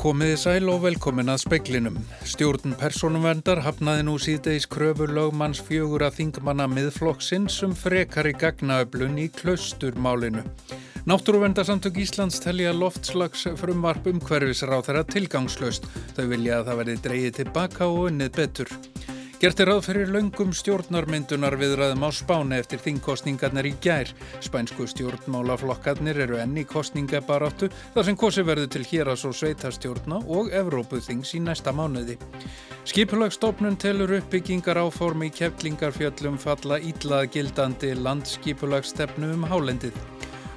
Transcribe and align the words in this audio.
Komiði 0.00 0.36
sæl 0.40 0.70
og 0.72 0.78
velkomin 0.80 1.28
að 1.28 1.42
speklinum. 1.42 1.98
Stjórn 2.24 2.72
personumvendar 2.80 3.58
hafnaði 3.60 4.06
nú 4.08 4.14
síðdeis 4.16 4.64
kröfur 4.72 5.10
lögmanns 5.12 5.60
fjögur 5.66 6.06
að 6.06 6.14
þingmanna 6.22 6.64
miðflokksinn 6.72 7.50
sem 7.52 7.74
frekar 7.76 8.30
í 8.30 8.32
gagnaöflun 8.40 9.18
í 9.20 9.26
klausturmálinu. 9.36 10.46
Náttúruvendarsamtök 11.04 12.00
Íslands 12.00 12.40
telja 12.40 12.72
loftslags 12.72 13.44
frumvarp 13.60 14.08
um 14.08 14.22
hverfisráð 14.24 14.86
þeirra 14.88 15.04
tilgangslöst. 15.12 15.90
Þau 16.16 16.24
vilja 16.32 16.62
að 16.62 16.70
það 16.70 16.80
verði 16.80 16.96
dreyið 17.08 17.36
tilbaka 17.42 17.90
og 17.92 18.08
unnið 18.08 18.32
betur. 18.40 18.72
Gert 19.40 19.56
er 19.62 19.70
ráð 19.70 19.86
fyrir 19.86 20.10
laungum 20.12 20.50
stjórnarmyndunar 20.52 21.54
viðræðum 21.56 22.02
á 22.04 22.12
spáni 22.12 22.58
eftir 22.60 22.82
þingkostningarnar 22.84 23.64
í 23.64 23.72
gær. 23.80 24.10
Spænsku 24.44 24.84
stjórnmálaflokkarnir 24.92 26.20
eru 26.26 26.36
enni 26.42 26.66
kostningabaráttu 26.68 27.70
þar 27.94 28.04
sem 28.10 28.20
kosi 28.20 28.44
verður 28.44 28.68
til 28.76 28.84
héras 28.90 29.24
og 29.24 29.32
sveitastjórna 29.38 30.20
og 30.28 30.52
Evrópuþings 30.52 31.32
í 31.38 31.40
næsta 31.40 31.72
mánuði. 31.72 32.18
Skipulagsstofnun 32.84 33.80
telur 33.80 34.12
uppbyggingar 34.20 34.84
áformi 34.84 35.32
í 35.32 35.36
keflingarfjöllum 35.40 36.36
falla 36.36 36.76
íllað 36.76 37.30
gildandi 37.38 37.96
landskipulagsstefnu 37.96 39.38
um 39.38 39.48
hálendið. 39.48 39.96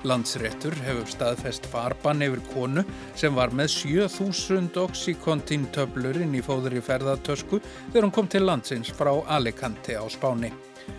Landsréttur 0.03 0.75
hefur 0.83 1.07
staðfest 1.07 1.67
farbann 1.71 2.25
yfir 2.25 2.41
konu 2.51 2.83
sem 3.15 3.35
var 3.37 3.53
með 3.55 3.71
7000 3.77 4.67
oxykontín 4.81 5.69
töblur 5.75 6.19
inn 6.19 6.35
í 6.35 6.43
fóður 6.43 6.75
í 6.75 6.83
ferðartösku 6.83 7.61
þegar 7.63 8.09
hún 8.09 8.15
kom 8.17 8.27
til 8.27 8.43
landsins 8.43 8.91
frá 8.91 9.13
Alicante 9.37 9.95
á 9.95 10.03
Spáni. 10.11 10.51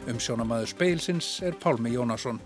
Um 0.08 0.16
sjónamaður 0.16 0.72
speilsins 0.72 1.36
er 1.44 1.60
Pálmi 1.60 1.92
Jónasson. 1.92 2.40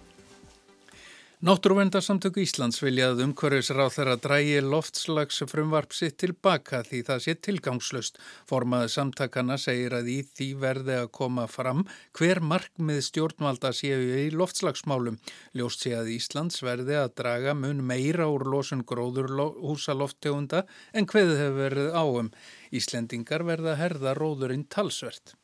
Náttúruvendarsamtöku 1.39 2.41
Íslands 2.43 2.81
viljaði 2.83 3.23
umhverfisráð 3.29 3.93
þeirra 3.95 4.15
drægi 4.19 4.57
loftslags 4.59 5.37
frumvarp 5.47 5.93
sitt 5.95 6.17
tilbaka 6.19 6.81
því 6.83 7.03
það 7.07 7.21
sé 7.23 7.35
tilgangslust. 7.47 8.17
Formaði 8.51 8.89
samtakana 8.91 9.55
segir 9.63 9.95
að 9.95 10.09
í 10.11 10.17
því 10.27 10.49
verði 10.59 10.97
að 10.99 11.13
koma 11.15 11.45
fram 11.47 11.85
hver 12.19 12.41
markmið 12.43 12.99
stjórnvalda 13.07 13.71
séu 13.71 14.01
í 14.19 14.25
loftslagsmálum. 14.35 15.21
Ljóst 15.55 15.87
sé 15.87 15.93
að 15.95 16.11
Íslands 16.17 16.59
verði 16.67 16.97
að 16.99 17.15
draga 17.23 17.55
mun 17.55 17.85
meira 17.87 18.27
úr 18.27 18.43
losun 18.51 18.83
gróður 18.83 19.31
húsa 19.63 19.95
lofttegunda 19.95 20.65
en 20.91 21.07
hvað 21.07 21.37
hefur 21.39 21.61
verið 21.61 21.95
áum. 21.95 22.33
Íslendingar 22.75 23.47
verða 23.47 23.77
að 23.77 23.85
herða 23.85 24.17
róðurinn 24.19 24.67
talsvert. 24.67 25.37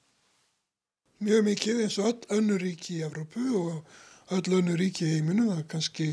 Mjög 1.22 1.46
mikið 1.52 1.84
eins 1.86 2.00
og 2.02 2.10
öll 2.10 2.40
önnur 2.40 2.66
ríki 2.66 2.98
í 2.98 3.06
Evrópu 3.06 3.46
og 3.60 4.02
öll 4.32 4.56
önnu 4.60 4.78
ríki 4.78 5.04
í 5.06 5.12
heiminum. 5.18 5.50
Það 5.52 5.66
kannski 5.74 6.08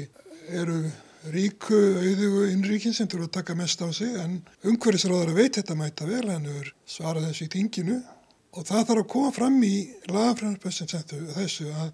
eru 0.51 0.81
ríku, 1.31 1.77
auðugu 2.01 2.47
innríkin 2.49 2.95
sem 2.97 3.07
þurfa 3.07 3.29
að 3.29 3.35
taka 3.37 3.55
mest 3.55 3.81
á 3.85 3.87
sig 3.93 4.15
en 4.17 4.39
umhverfisráðar 4.65 5.31
að 5.31 5.41
veit 5.43 5.59
þetta 5.59 5.77
mæta 5.77 6.07
vel 6.09 6.27
en 6.33 6.47
þau 6.49 6.71
svara 6.89 7.23
þessu 7.27 7.45
í 7.45 7.51
tinginu 7.55 7.99
og 8.51 8.65
það 8.67 8.87
þarf 8.89 9.03
að 9.03 9.11
koma 9.13 9.33
fram 9.35 9.59
í 9.63 9.75
lagafræðarpössin 10.09 10.89
þessu 11.35 11.69
að 11.71 11.91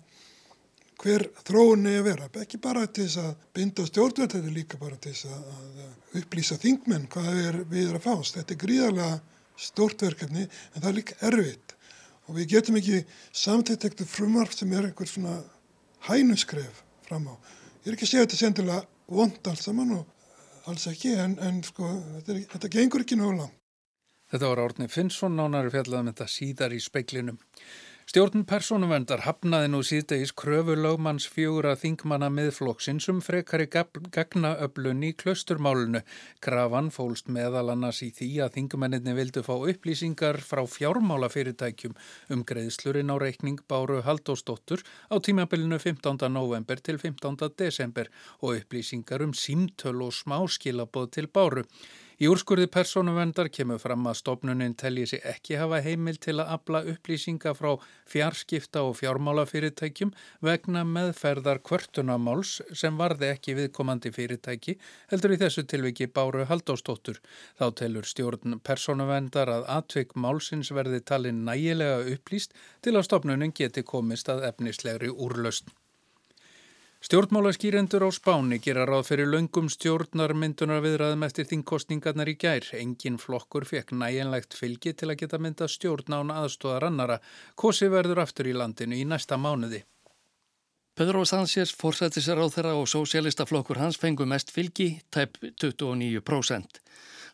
hver 0.98 1.28
þróun 1.46 1.86
er 1.92 2.00
að 2.00 2.08
vera. 2.08 2.30
Ekki 2.42 2.60
bara 2.62 2.88
til 2.88 3.06
þess 3.06 3.20
að 3.22 3.34
binda 3.54 3.86
stjórnverð, 3.86 4.32
þetta 4.34 4.50
er 4.50 4.56
líka 4.56 4.80
bara 4.82 4.98
til 5.02 5.14
þess 5.14 5.28
að 5.30 6.22
upplýsa 6.22 6.58
þingmenn 6.62 7.10
hvað 7.14 7.42
er 7.44 7.60
við 7.70 7.92
að 7.92 8.06
fást. 8.08 8.40
Þetta 8.40 8.56
er 8.56 8.62
gríðarlega 8.64 9.20
stórtverkefni 9.68 10.48
en 10.48 10.80
það 10.80 10.90
er 10.90 10.98
líka 10.98 11.20
erfitt 11.28 11.76
og 12.28 12.36
við 12.38 12.50
getum 12.56 12.80
ekki 12.80 13.04
samtættektu 13.36 14.08
frumvarf 14.08 14.56
sem 14.56 14.74
er 14.74 14.90
einhver 14.90 15.10
svona 15.10 15.38
hænuskref 16.10 16.84
fram 17.08 17.28
á. 17.32 17.36
Ég 17.84 17.92
er 17.92 17.98
ekki 17.98 18.08
að 18.08 18.12
segja 18.12 18.26
þetta 18.26 18.40
sendilega 18.42 18.82
vond 19.08 19.50
alls 19.52 19.64
saman 19.68 19.94
og 20.00 20.68
alls 20.68 20.88
ekki 20.92 21.14
en, 21.16 21.38
en 21.40 21.62
sko 21.64 21.88
þetta, 22.18 22.34
er, 22.34 22.42
þetta 22.54 22.72
gengur 22.74 23.06
ekki 23.06 23.20
nála. 23.20 23.48
Þetta 24.28 24.50
var 24.52 24.62
Árni 24.66 24.90
Finnsson, 24.92 25.38
nánari 25.40 25.72
fjallaðum 25.72 26.12
þetta 26.12 26.28
síðar 26.32 26.74
í 26.76 26.82
speiklinum. 26.84 27.38
Stjórn 28.08 28.46
persónuvendar 28.48 29.26
hafnaði 29.26 29.68
nú 29.68 29.82
síðdegis 29.84 30.32
kröfu 30.40 30.78
lögmanns 30.80 31.26
fjögur 31.28 31.66
að 31.68 31.82
þingmanna 31.82 32.30
miðflokksins 32.32 33.10
um 33.12 33.20
frekari 33.20 33.66
gagnaöflun 33.68 35.04
í 35.04 35.10
klausturmálunu. 35.20 36.00
Krafan 36.40 36.88
fólst 36.96 37.28
meðal 37.28 37.66
annars 37.74 38.00
í 38.08 38.14
því 38.16 38.30
að 38.46 38.56
þingmenninni 38.56 39.18
vildu 39.20 39.44
fá 39.44 39.52
upplýsingar 39.58 40.40
frá 40.40 40.64
fjármálafyrirtækjum 40.78 42.00
um 42.32 42.48
greiðslurinn 42.48 43.12
á 43.12 43.20
reikning 43.20 43.60
Báru 43.68 44.00
Haldósdóttur 44.08 44.88
á 45.12 45.20
tímabilinu 45.20 45.76
15. 45.76 46.32
november 46.32 46.80
til 46.80 47.04
15. 47.04 47.36
desember 47.60 48.08
og 48.40 48.62
upplýsingar 48.62 49.28
um 49.28 49.36
símtöl 49.36 50.00
og 50.08 50.16
smáskilaboð 50.16 51.12
til 51.12 51.28
Báru. 51.28 51.68
Í 52.18 52.26
úrskurði 52.26 52.66
personuvendar 52.74 53.46
kemur 53.54 53.78
fram 53.78 54.08
að 54.10 54.16
stopnunin 54.18 54.72
telji 54.82 55.04
sig 55.12 55.20
ekki 55.32 55.60
hafa 55.62 55.84
heimil 55.86 56.18
til 56.18 56.34
að 56.42 56.50
abla 56.56 56.82
upplýsinga 56.90 57.54
frá 57.54 57.76
fjarskipta 58.10 58.82
og 58.88 58.96
fjármálafyrirtækjum 58.98 60.16
vegna 60.50 60.82
meðferðar 60.96 61.62
kvörtunamáls 61.70 62.56
sem 62.82 62.98
varði 62.98 63.30
ekki 63.36 63.58
viðkomandi 63.62 64.10
fyrirtæki 64.18 64.80
heldur 65.14 65.38
í 65.38 65.42
þessu 65.46 65.68
tilviki 65.70 66.10
Báru 66.10 66.50
Haldóstóttur. 66.50 67.22
Þá 67.62 67.66
telur 67.84 68.10
stjórn 68.10 68.64
personuvendar 68.66 69.54
að 69.54 69.70
atvik 69.78 70.18
málsins 70.18 70.74
verði 70.74 71.06
talin 71.06 71.46
nægilega 71.46 72.02
upplýst 72.18 72.58
til 72.82 72.98
að 72.98 73.12
stopnunin 73.12 73.54
geti 73.54 73.86
komist 73.86 74.34
að 74.34 74.48
efnislegri 74.50 75.14
úrlausn. 75.14 75.70
Stjórnmálaskýrendur 76.98 78.02
á 78.02 78.10
Spáni 78.10 78.58
gera 78.58 78.86
ráð 78.90 79.04
fyrir 79.12 79.28
löngum 79.30 79.68
stjórnarmyndunar 79.70 80.82
viðræðum 80.82 81.26
eftir 81.28 81.46
þingkostningarnar 81.46 82.32
í 82.32 82.34
gær. 82.42 82.66
Engin 82.74 83.20
flokkur 83.22 83.68
fekk 83.70 83.94
næjanlegt 83.94 84.58
fylgi 84.58 84.96
til 84.98 85.12
að 85.12 85.20
geta 85.22 85.38
mynda 85.38 85.68
stjórn 85.70 86.18
án 86.18 86.34
aðstóðar 86.34 86.88
annara. 86.90 87.20
Kosi 87.54 87.92
verður 87.94 88.24
aftur 88.26 88.50
í 88.50 88.56
landinu 88.58 88.98
í 88.98 89.06
næsta 89.06 89.38
mánuði. 89.38 89.84
Pedro 90.98 91.22
Sánchez 91.30 91.76
fórsætti 91.78 92.24
sér 92.26 92.42
á 92.42 92.50
þeirra 92.50 92.74
og 92.74 92.90
sósélista 92.90 93.46
flokkur 93.46 93.78
hans 93.78 94.02
fengu 94.02 94.26
mest 94.26 94.50
fylgi, 94.50 94.96
tæp 95.14 95.38
29%. 95.62 96.82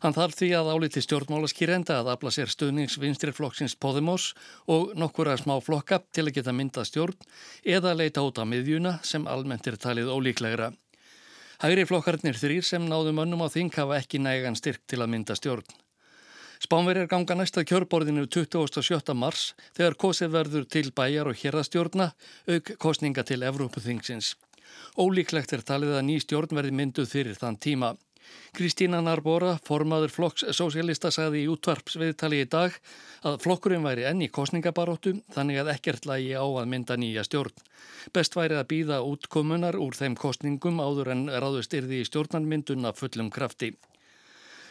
Hann 0.04 0.12
þarf 0.12 0.34
því 0.36 0.50
að 0.52 0.66
áliti 0.68 1.00
stjórnmálaskýrenda 1.00 1.94
að 2.02 2.10
afla 2.12 2.30
sér 2.34 2.50
stuðningsvinstriflokksins 2.52 3.72
Podemos 3.80 4.34
og 4.68 4.90
nokkura 5.00 5.32
smá 5.40 5.54
flokka 5.64 6.02
til 6.12 6.26
að 6.26 6.34
geta 6.36 6.52
mynda 6.52 6.84
stjórn 6.84 7.16
eða 7.64 7.94
leita 7.96 8.20
út 8.20 8.36
á 8.36 8.44
miðjuna 8.44 8.98
sem 9.00 9.24
almennt 9.24 9.64
er 9.64 9.80
talið 9.80 10.12
ólíklegra. 10.12 10.74
Hægri 11.64 11.88
flokkarnir 11.88 12.36
þrýr 12.36 12.68
sem 12.68 12.84
náðu 12.84 13.16
mönnum 13.16 13.46
á 13.46 13.48
þing 13.48 13.72
hafa 13.72 13.96
ekki 14.02 14.20
nægan 14.20 14.60
styrk 14.60 14.84
til 14.84 15.00
að 15.00 15.12
mynda 15.16 15.40
stjórn. 15.40 15.64
Spánverjar 16.60 17.08
ganga 17.08 17.40
næsta 17.40 17.64
kjörborðinu 17.64 18.28
27. 18.28 19.16
mars 19.16 19.54
þegar 19.72 19.96
kosið 20.04 20.36
verður 20.36 20.68
til 20.68 20.90
bæjar 20.92 21.32
og 21.32 21.40
hérastjórna 21.40 22.12
auk 22.52 22.76
kostninga 22.76 23.24
til 23.24 23.40
Evrópuþingsins. 23.40 24.34
Ólíklegt 25.00 25.56
er 25.56 25.64
talið 25.64 25.96
að 25.96 26.10
ný 26.12 26.20
stjórn 26.20 26.52
verði 26.60 26.76
mynduð 26.76 27.08
fyrir 27.08 27.40
þann 27.40 27.56
tíma. 27.56 27.96
Kristína 28.54 29.00
Narbora, 29.02 29.56
formaður 29.66 30.12
flokks 30.14 30.44
sósélista, 30.54 31.10
sagði 31.10 31.44
í 31.44 31.48
útvarpsviðtali 31.50 32.42
í 32.44 32.48
dag 32.50 32.76
að 33.26 33.40
flokkurinn 33.42 33.86
væri 33.86 34.04
enn 34.06 34.22
í 34.22 34.30
kostningabaróttu 34.30 35.16
þannig 35.34 35.62
að 35.62 35.72
ekkert 35.74 36.06
lagi 36.06 36.36
á 36.38 36.44
að 36.44 36.68
mynda 36.70 36.98
nýja 37.00 37.24
stjórn. 37.26 37.56
Best 38.14 38.36
væri 38.38 38.58
að 38.60 38.68
býða 38.70 39.00
útkomunar 39.02 39.78
úr 39.80 39.98
þeim 39.98 40.14
kostningum 40.14 40.78
áður 40.78 41.10
en 41.16 41.26
ráðust 41.32 41.74
yrði 41.74 42.02
í 42.02 42.06
stjórnanmynduna 42.08 42.94
fullum 42.94 43.32
krafti. 43.34 43.72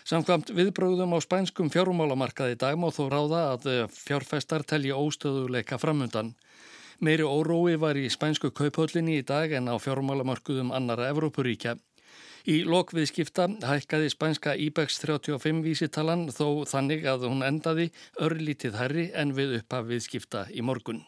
Samkvæmt 0.03 0.52
viðbröðum 0.52 1.16
á 1.16 1.20
spænskum 1.24 1.70
fjármálamarkaði 1.72 2.58
dag 2.59 2.75
má 2.75 2.90
þó 2.91 3.06
ráða 3.12 3.44
að 3.53 3.70
fjárfestar 3.96 4.66
telji 4.68 4.91
óstöðuleika 4.91 5.80
framundan. 5.80 6.34
Meiri 7.03 7.24
órói 7.24 7.78
var 7.80 8.00
í 8.00 8.09
spænsku 8.11 8.52
kauphöllinni 8.55 9.22
í 9.22 9.23
dag 9.28 9.52
en 9.55 9.72
á 9.72 9.76
fjármálamarkuðum 9.79 10.72
annara 10.76 11.08
Evrópuríkja. 11.11 11.78
Í 12.43 12.57
lokviðskipta 12.67 13.45
hækkaði 13.63 14.09
spænska 14.11 14.53
IBEX 14.59 14.97
35 14.99 15.61
vísitalan 15.63 16.25
þó 16.28 16.66
þannig 16.67 17.05
að 17.07 17.29
hún 17.29 17.45
endaði 17.47 17.85
örlítið 18.19 18.75
herri 18.81 19.05
en 19.16 19.31
við 19.37 19.61
upphaf 19.61 19.87
viðskipta 19.87 20.41
í 20.51 20.59
morgun. 20.59 20.99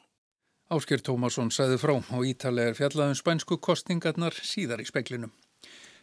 Ásker 0.71 1.03
Tómasson 1.03 1.51
sæði 1.51 1.81
frá 1.81 1.97
og 1.99 2.23
ítalega 2.23 2.71
er 2.71 2.79
fjallaðum 2.79 3.19
spænsku 3.19 3.59
kostingarnar 3.59 4.39
síðar 4.47 4.79
í 4.79 4.87
speklinum. 4.87 5.35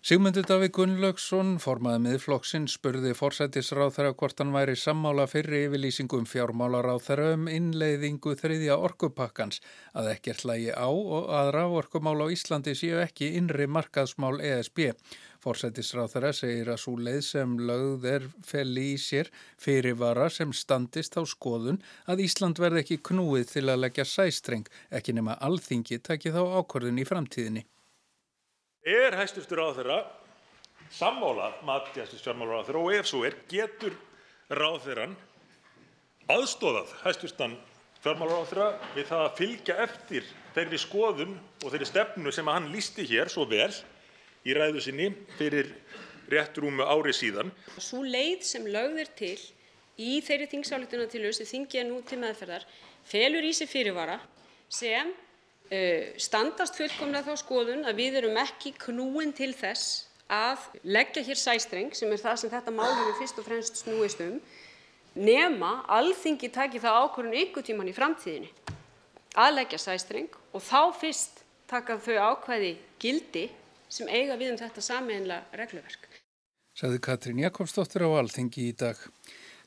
Sigmundur 0.03 0.43
Davík 0.43 0.73
Gunnlaugsson, 0.75 1.61
formaði 1.63 2.01
miðflokksinn, 2.03 2.65
spurði 2.67 3.13
forsætisráð 3.15 3.93
þeirra 3.95 4.15
hvort 4.19 4.41
hann 4.43 4.51
væri 4.51 4.73
sammála 4.75 5.29
fyrir 5.31 5.69
yfirlýsingum 5.69 6.25
fjármálaráð 6.27 7.05
þeirra 7.05 7.27
um 7.37 7.45
innleiðingu 7.47 8.33
þriðja 8.41 8.81
orkupakkans 8.83 9.61
að 9.95 10.09
ekkert 10.17 10.43
lægi 10.51 10.75
á 10.75 10.91
og 10.91 11.31
að 11.39 11.53
rávorkumál 11.55 12.17
á 12.19 12.35
Íslandi 12.35 12.75
séu 12.75 12.99
ekki 12.99 13.31
innri 13.39 13.69
markaðsmál 13.71 14.43
ESB. 14.43 14.89
Forsætisráð 15.47 16.17
þeirra 16.17 16.33
segir 16.35 16.75
að 16.75 16.83
svo 16.83 16.99
leið 16.99 17.23
sem 17.29 17.57
lögð 17.71 18.09
er 18.17 18.31
felli 18.43 18.89
í 18.97 19.01
sér 19.05 19.31
fyrirvara 19.55 20.27
sem 20.35 20.51
standist 20.51 21.15
á 21.15 21.23
skoðun 21.23 21.79
að 22.11 22.25
Ísland 22.27 22.59
verði 22.59 22.83
ekki 22.83 23.05
knúið 23.07 23.55
til 23.55 23.69
að 23.69 23.85
leggja 23.87 24.09
sæstreng, 24.17 24.67
ekki 24.91 25.15
nema 25.15 25.39
alþingi 25.39 26.03
taki 26.03 26.35
þá 26.35 26.43
ákvörðun 26.59 26.99
í 26.99 27.07
framtíðinni. 27.07 27.69
Er 28.83 29.15
hæstustur 29.15 29.61
á 29.63 29.71
þeirra 29.77 29.97
sammála 30.91 31.53
Mattiasi 31.63 32.19
fjármálaráðherra 32.19 32.81
og 32.83 32.97
ef 32.97 33.07
svo 33.07 33.21
er, 33.23 33.37
getur 33.47 33.95
ráðherrann 34.51 35.15
aðstóðað 36.27 36.91
hæstvirtan 37.05 37.55
fjármálaráðherra 38.03 38.67
við 38.97 39.07
það 39.13 39.23
að 39.23 39.39
fylgja 39.39 39.79
eftir 39.87 40.27
þeirri 40.57 40.83
skoðun 40.83 41.39
og 41.63 41.69
þeirri 41.69 41.91
stefnu 41.93 42.35
sem 42.35 42.51
hann 42.51 42.69
lýsti 42.75 43.07
hér 43.07 43.31
svo 43.31 43.47
vel 43.47 43.71
í 44.43 44.59
ræðu 44.59 44.83
sinni 44.83 45.13
fyrir 45.39 45.71
rétt 46.33 46.59
rúmu 46.59 46.83
ári 46.83 47.15
síðan. 47.15 47.55
Svo 47.79 48.03
leið 48.03 48.43
sem 48.51 48.67
lögð 48.67 49.05
er 49.05 49.15
til 49.15 49.39
í 50.03 50.19
þeirri 50.27 50.51
þingsályktunartillögu 50.57 51.39
sem 51.39 51.55
þingið 51.55 51.85
er 51.85 51.93
nú 51.93 52.03
til 52.03 52.19
meðferðar 52.19 52.67
felur 53.07 53.47
í 53.47 53.55
sig 53.55 53.71
fyrirvara 53.71 54.19
sem 54.67 55.15
standast 56.21 56.77
fullkomlega 56.77 57.31
þá 57.31 57.45
skoðun 57.45 57.87
að 57.89 58.01
við 58.03 58.19
erum 58.23 58.41
ekki 58.43 58.75
knúin 58.87 59.33
til 59.37 59.53
þess 59.57 60.09
að 60.33 60.67
leggja 60.85 61.23
hér 61.25 61.41
sæstreng 61.41 61.95
sem 61.97 62.13
er 62.13 62.21
það 62.21 62.43
sem 62.43 62.53
þetta 62.53 62.75
mál 62.75 62.91
hefur 62.91 63.19
fyrst 63.21 63.41
og 63.41 63.47
fremst 63.47 63.81
snúist 63.81 64.21
um 64.25 64.37
nema 65.15 65.83
alþingi 65.93 66.49
taki 66.53 66.81
það 66.81 66.99
ákvörðun 67.05 67.41
ykkur 67.43 67.67
tíman 67.67 67.91
í 67.91 67.97
framtíðinni 67.97 68.51
að 69.37 69.57
leggja 69.59 69.81
sæstreng 69.81 70.33
og 70.53 70.65
þá 70.65 70.93
fyrst 71.01 71.43
taka 71.69 71.97
þau 72.01 72.17
ákvæði 72.33 72.73
gildi 73.01 73.47
sem 73.93 74.09
eiga 74.09 74.37
við 74.41 74.55
um 74.55 74.61
þetta 74.61 74.85
sameinlega 74.85 75.61
regluverk. 75.61 76.09
Saði 76.77 77.01
Katrín 77.05 77.41
Jakobsdóttir 77.43 78.05
á 78.09 78.11
Alþingi 78.17 78.71
í 78.71 78.77
dag. 78.77 78.97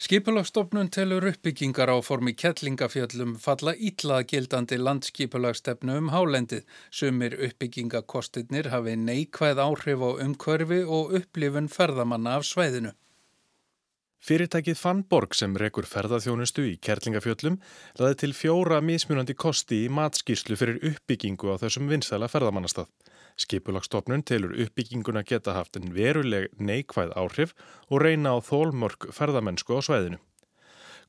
Skipulagstofnun 0.05 0.91
telur 0.93 1.25
uppbyggingar 1.25 1.89
á 1.89 1.97
formi 2.05 2.35
kettlingafjöllum 2.37 3.31
falla 3.41 3.71
ítlað 3.87 4.27
gildandi 4.29 4.77
landskipulagstefnu 4.77 5.95
um 5.97 6.11
hálendið. 6.13 6.61
Sumir 6.93 7.33
uppbyggingakostirnir 7.47 8.69
hafi 8.69 8.93
neikvæð 9.01 9.63
áhrif 9.63 10.03
á 10.05 10.09
umhverfi 10.27 10.83
og 10.85 11.15
upplifun 11.21 11.71
ferðamanna 11.77 12.35
af 12.37 12.45
sveiðinu. 12.45 12.91
Fyrirtækið 14.21 14.77
Fannborg 14.77 15.33
sem 15.37 15.57
rekur 15.57 15.89
ferðarþjónustu 15.89 16.67
í 16.69 16.77
Kerlingafjöllum 16.85 17.57
laði 17.97 18.21
til 18.21 18.37
fjóra 18.37 18.83
mismunandi 18.85 19.33
kosti 19.33 19.87
í 19.87 19.89
matskýrslu 19.89 20.59
fyrir 20.61 20.85
uppbyggingu 20.91 21.49
á 21.49 21.57
þessum 21.65 21.89
vinsæla 21.89 22.29
ferðamannastað. 22.29 22.91
Skipulagstofnun 23.35 24.23
telur 24.23 24.53
uppbygginguna 24.63 25.25
geta 25.27 25.53
haft 25.57 25.75
en 25.75 25.91
veruleg 25.95 26.53
neikvæð 26.55 27.11
áhrif 27.19 27.51
og 27.89 28.01
reyna 28.05 28.31
á 28.31 28.39
þólmörk 28.39 29.09
ferðamennsku 29.11 29.75
á 29.75 29.81
sveiðinu. 29.83 30.19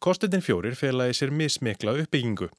Kostin 0.02 0.42
fjórir 0.42 0.74
felaði 0.76 1.14
sér 1.16 1.30
mismikla 1.30 1.94
uppbyggingu. 2.02 2.50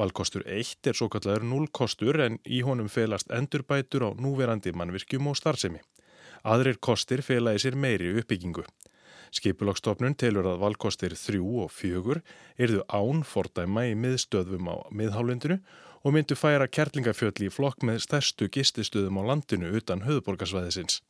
Valkostur 0.00 0.46
1 0.48 0.88
er 0.88 0.96
svo 0.96 1.10
kallar 1.12 1.44
0 1.44 1.68
kostur 1.68 2.16
en 2.24 2.38
í 2.48 2.62
honum 2.64 2.88
felast 2.88 3.28
endurbætur 3.30 4.08
á 4.08 4.10
núverandi 4.16 4.72
mannvirkjum 4.72 5.28
og 5.28 5.36
starfsemi. 5.36 5.82
Aðrir 6.42 6.80
kostir 6.80 7.20
felaði 7.22 7.66
sér 7.66 7.76
meiri 7.76 8.14
uppbyggingu. 8.16 8.64
Skipulagstofnun 9.32 10.16
telur 10.16 10.48
að 10.48 10.60
valkostir 10.64 11.14
þrjú 11.16 11.62
og 11.66 11.70
fjögur 11.72 12.22
erðu 12.56 12.82
án 12.88 13.22
fordæma 13.24 13.86
í 13.88 13.94
miðstöðum 13.96 14.72
á 14.72 14.76
miðhálendinu 14.92 15.60
og 16.02 16.14
myndu 16.16 16.36
færa 16.38 16.66
kerlingafjöld 16.66 17.42
í 17.46 17.50
flokk 17.52 17.84
með 17.86 18.02
stærstu 18.06 18.48
gististöðum 18.52 19.20
á 19.20 19.22
landinu 19.30 19.70
utan 19.78 20.02
höfuborgarsvæðisins. 20.06 21.00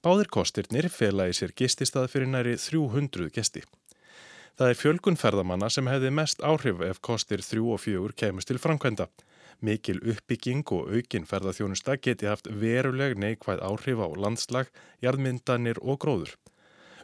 Báðir 0.00 0.30
kostirnir 0.32 0.88
fela 0.88 1.26
í 1.28 1.34
sér 1.36 1.52
gististað 1.52 2.08
fyrir 2.12 2.30
næri 2.30 2.54
300 2.56 3.28
gesti. 3.34 3.64
Það 4.56 4.70
er 4.72 4.78
fjölgun 4.78 5.18
ferðamanna 5.20 5.68
sem 5.72 5.88
hefði 5.88 6.12
mest 6.12 6.42
áhrif 6.44 6.80
ef 6.84 6.98
kostir 7.04 7.42
þrjú 7.44 7.74
og 7.74 7.82
fjögur 7.82 8.14
kemist 8.16 8.50
til 8.50 8.60
framkvæmda. 8.60 9.06
Mikil 9.60 10.00
uppbygging 10.00 10.64
og 10.72 10.88
aukin 10.94 11.26
ferðarþjónusta 11.28 11.98
geti 12.00 12.28
haft 12.28 12.48
veruleg 12.48 13.18
neikvæð 13.20 13.60
áhrif 13.64 14.00
á 14.00 14.08
landslag, 14.16 14.70
jarðmyndanir 15.04 15.80
og 15.80 16.00
gróður. 16.04 16.36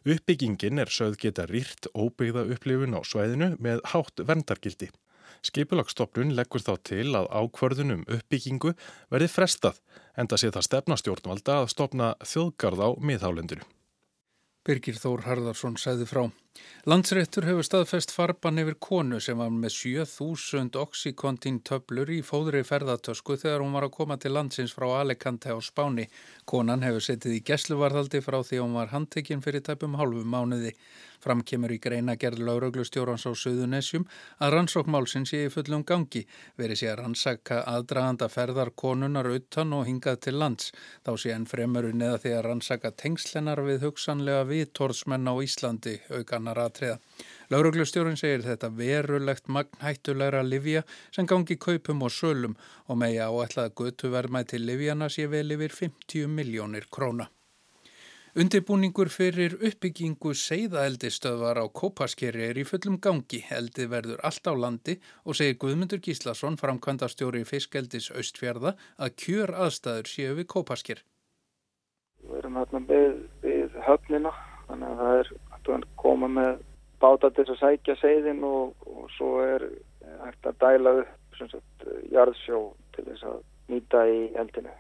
Uppbyggingin 0.06 0.80
er 0.80 0.92
sögð 0.92 1.18
geta 1.24 1.48
rýrt 1.50 1.88
óbyggða 1.92 2.46
upplifun 2.54 2.96
á 2.96 3.00
svæðinu 3.04 3.50
með 3.60 3.82
hátt 3.92 4.24
verndargildi. 4.24 4.88
Skipulagsstofnun 5.46 6.34
leggur 6.36 6.64
þá 6.64 6.74
til 6.86 7.08
að 7.18 7.28
ákvörðunum 7.30 8.06
uppbyggingu 8.18 8.74
verði 9.12 9.28
frestað 9.32 9.80
en 10.16 10.30
það 10.30 10.42
sé 10.42 10.52
það 10.54 10.68
stefnastjórnvalda 10.70 11.60
að 11.62 11.70
stopna 11.74 12.14
þjóðgarð 12.24 12.82
á 12.82 12.88
miðhálendinu. 13.00 13.68
Birgir 14.66 14.98
Þór 14.98 15.26
Harðarsson 15.28 15.78
sæði 15.78 16.08
frá. 16.10 16.24
Landsréttur 16.86 17.42
hefur 17.48 17.66
staðfest 17.66 18.12
farban 18.14 18.60
yfir 18.62 18.76
konu 18.78 19.18
sem 19.18 19.40
var 19.42 19.50
með 19.50 19.72
7000 19.74 20.76
oxykontín 20.78 21.56
töblur 21.66 22.12
í 22.14 22.20
fóðri 22.22 22.60
ferðartösku 22.68 23.34
þegar 23.40 23.64
hún 23.64 23.74
var 23.74 23.88
að 23.88 23.96
koma 23.96 24.16
til 24.22 24.30
landsins 24.36 24.74
frá 24.76 24.86
Alicante 25.00 25.50
á 25.50 25.58
Spáni. 25.58 26.06
Konan 26.46 26.86
hefur 26.86 27.02
setið 27.02 27.40
í 27.40 27.42
gesluvarðaldi 27.50 28.22
frá 28.22 28.38
því 28.38 28.62
hún 28.62 28.78
var 28.78 28.94
handtekinn 28.94 29.42
fyrir 29.42 29.66
tæpum 29.66 29.98
hálfu 29.98 30.22
mánuði. 30.22 30.76
Framkemur 31.26 31.72
í 31.74 31.78
greina 31.82 32.14
gerð 32.20 32.44
lauruglustjórans 32.46 33.26
á 33.26 33.32
Suðunessjum 33.34 34.04
að 34.38 34.52
rannsókmálsinn 34.54 35.26
sé 35.26 35.42
í 35.46 35.50
fullum 35.50 35.82
gangi, 35.88 36.22
verið 36.60 36.80
sé 36.80 36.90
að 36.92 37.00
rannsaka 37.00 37.62
aðdraganda 37.66 38.28
ferðar 38.30 38.70
konunar 38.78 39.26
utan 39.32 39.74
og 39.74 39.86
hingað 39.88 40.20
til 40.26 40.36
lands. 40.38 40.70
Þá 41.02 41.12
sé 41.18 41.34
enn 41.34 41.48
fremuru 41.50 41.90
neða 41.96 42.20
því 42.22 42.34
að 42.36 42.44
rannsaka 42.46 42.92
tengslenar 42.94 43.64
við 43.66 43.88
hugsanlega 43.88 44.46
viðtorðsmenn 44.52 45.26
á 45.26 45.34
Íslandi, 45.42 45.96
aukanar 46.46 46.62
aðtriða. 46.66 46.98
Lauruglustjórun 47.50 48.18
segir 48.18 48.44
þetta 48.44 48.70
verulegt 48.70 49.48
magnhættulegra 49.48 50.42
livja 50.42 50.82
sem 51.14 51.26
gangi 51.26 51.56
kaupum 51.56 52.02
og 52.02 52.10
sölum 52.10 52.56
og 52.88 52.98
megi 52.98 53.18
áætlað 53.18 53.74
götuvermæð 53.74 54.52
til 54.52 54.66
livjana 54.66 55.08
sé 55.08 55.26
vel 55.26 55.50
yfir 55.50 55.72
50 55.72 56.28
miljónir 56.28 56.86
króna. 56.90 57.28
Undibúningur 58.36 59.08
fyrir 59.08 59.54
uppbyggingu 59.64 60.34
seiðaeldistöðvar 60.36 61.56
á 61.56 61.64
Kópaskeri 61.72 62.50
er 62.50 62.58
í 62.60 62.66
fullum 62.68 62.98
gangi. 63.00 63.40
Eldi 63.48 63.86
verður 63.88 64.20
allt 64.20 64.44
á 64.44 64.52
landi 64.52 64.98
og 65.24 65.38
segir 65.38 65.56
Guðmundur 65.56 66.02
Gíslason, 66.04 66.58
framkvæmdastjóri 66.60 67.46
Fiskeldis 67.48 68.10
Östfjörða, 68.12 68.74
að 69.00 69.16
kjör 69.24 69.54
aðstæður 69.56 70.12
séu 70.12 70.36
við 70.36 70.50
Kópasker. 70.52 71.00
Við 72.26 72.36
erum 72.42 72.60
hérna 72.60 72.84
við 73.40 73.80
höfnina, 73.88 74.34
þannig 74.68 74.92
að 74.92 75.00
það 75.00 75.18
er 75.22 75.32
að 75.74 75.86
koma 76.00 76.30
með 76.30 76.62
báta 77.02 77.30
til 77.34 77.46
að 77.48 77.60
sækja 77.60 77.96
seiðin 78.00 78.42
og, 78.46 78.74
og 78.86 79.10
svo 79.16 79.36
er 79.44 79.68
hægt 80.24 80.48
að 80.48 80.58
dæla 80.62 80.96
upp 81.02 81.38
sagt, 81.44 81.86
jarðsjó 82.12 82.60
til 82.96 83.06
þess 83.10 83.28
að 83.28 83.40
nýta 83.72 84.04
í 84.08 84.20
eldinu. 84.38 84.72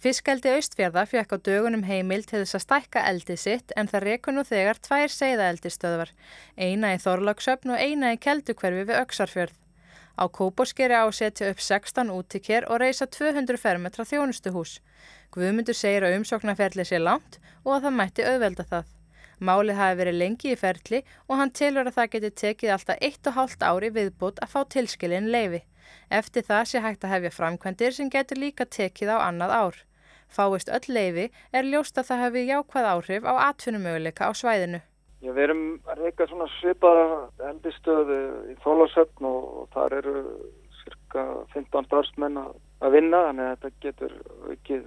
Fiskeldi 0.00 0.48
Austfjörða 0.54 1.02
fekk 1.04 1.34
á 1.36 1.38
dögunum 1.44 1.82
heimil 1.84 2.22
til 2.24 2.40
þess 2.40 2.56
að 2.56 2.62
stækka 2.64 3.00
eldið 3.10 3.40
sitt 3.42 3.74
en 3.76 3.90
það 3.90 4.06
rekur 4.06 4.32
nú 4.32 4.44
þegar 4.48 4.80
tvær 4.80 5.12
seiðaeldistöðvar, 5.12 6.12
eina 6.56 6.94
í 6.94 7.00
Þorlagsöfn 7.02 7.74
og 7.74 7.82
eina 7.82 8.14
í 8.14 8.20
Keldukverfi 8.20 8.86
við 8.88 9.00
Öksarfjörð. 9.02 9.58
Á 10.16 10.24
Kóposkeri 10.28 10.96
ásetja 10.96 11.50
upp 11.52 11.60
16 11.60 12.12
útikér 12.12 12.68
og 12.68 12.80
reysa 12.80 13.06
200 13.08 13.60
fermetra 13.60 14.08
þjónustuhús. 14.08 14.78
Guðmundur 15.36 15.76
segir 15.76 16.04
að 16.04 16.16
umsóknarferli 16.20 16.84
sé 16.88 17.00
langt 17.00 17.38
og 17.64 17.76
að 17.76 17.86
það 17.86 17.96
mætti 18.00 18.26
auðvelda 18.26 18.66
það. 18.72 18.99
Málið 19.40 19.78
hafi 19.80 19.96
verið 20.02 20.18
lengi 20.20 20.50
í 20.52 20.56
ferli 20.60 20.98
og 21.26 21.38
hann 21.40 21.52
tilur 21.56 21.88
að 21.88 21.96
það 21.96 22.10
geti 22.14 22.30
tekið 22.42 22.72
alltaf 22.74 23.04
1,5 23.08 23.62
ári 23.64 23.88
viðbútt 23.96 24.40
að 24.44 24.52
fá 24.52 24.60
tilskilin 24.74 25.30
leifi. 25.32 25.62
Eftir 26.12 26.44
það 26.44 26.66
sé 26.68 26.82
hægt 26.84 27.06
að 27.06 27.14
hefja 27.14 27.30
framkvæmdir 27.38 27.96
sem 27.96 28.10
getur 28.12 28.40
líka 28.42 28.66
tekið 28.68 29.14
á 29.16 29.18
annað 29.24 29.54
ár. 29.56 29.78
Fáist 30.30 30.68
öll 30.68 30.92
leifi 30.92 31.30
er 31.56 31.66
ljóst 31.66 31.98
að 31.98 32.10
það 32.10 32.22
hefði 32.24 32.46
jákvæð 32.50 32.88
áhrif 32.92 33.24
á 33.26 33.34
atvinnumöguleika 33.48 34.28
á 34.28 34.32
svæðinu. 34.36 34.80
Já, 35.20 35.32
við 35.36 35.42
erum 35.44 35.64
að 35.90 36.02
reyka 36.04 36.26
svona 36.28 36.46
svipaða 36.58 37.06
eldistöðu 37.50 38.18
í 38.52 38.54
Þólasöfn 38.64 39.26
og, 39.28 39.48
þar 39.74 39.96
eru 39.98 40.14
cirka 40.82 41.24
15 41.56 41.88
starfsmenn 41.88 42.38
að 42.40 42.94
vinna 42.94 43.24
að 43.30 43.40
þetta 43.40 43.72
getur 43.84 44.14
ekki 44.54 44.82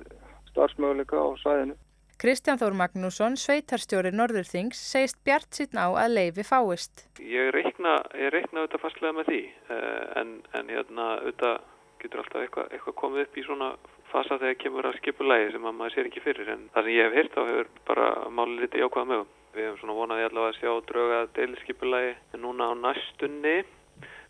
starfsmöguleika 0.51 1.17
á 1.21 1.27
svæðinu. 1.43 1.77
Kristján 2.21 2.59
Þór 2.61 2.75
Magnússon, 2.79 3.35
sveitarstjóri 3.39 4.13
Norðurþings, 4.15 4.79
segist 4.79 5.19
bjart 5.27 5.49
síðan 5.57 5.81
á 5.83 5.87
að 6.05 6.15
leifi 6.17 6.45
fáist. 6.47 7.05
Ég 7.19 7.51
reikna, 7.55 7.99
ég 8.17 8.31
reikna 8.33 8.63
auðvitað 8.63 8.83
fastlega 8.85 9.17
með 9.17 9.29
því 9.31 9.41
eh, 9.75 10.03
en, 10.21 10.33
en 10.55 10.71
hérna 10.71 11.09
auðvitað 11.19 11.57
getur 12.03 12.23
alltaf 12.23 12.43
eitthvað, 12.43 12.71
eitthvað 12.75 12.97
komið 12.99 13.25
upp 13.25 13.37
í 13.37 13.45
svona 13.47 13.69
fasa 14.13 14.37
þegar 14.41 14.59
kemur 14.61 14.87
að 14.87 14.97
skipulægi 14.99 15.53
sem 15.53 15.67
að 15.67 15.77
maður 15.77 15.95
sér 15.95 16.09
ekki 16.09 16.23
fyrir 16.23 16.51
en 16.53 16.65
það 16.73 16.87
sem 16.87 16.97
ég 16.97 17.07
hef 17.07 17.15
hýrt 17.17 17.37
á 17.39 17.41
hefur 17.49 17.71
bara 17.87 18.09
máli 18.29 18.59
litið 18.59 18.83
jákvæða 18.83 19.09
mögum. 19.11 19.31
Við 19.53 19.67
hefum 19.67 19.79
svona 19.81 19.95
vonaði 19.99 20.27
allavega 20.27 20.51
að 20.51 20.59
sjá 20.59 20.73
drauga 20.89 21.21
deilskipulægi 21.37 22.41
núna 22.43 22.69
á 22.69 22.73
næstunni. 22.83 23.55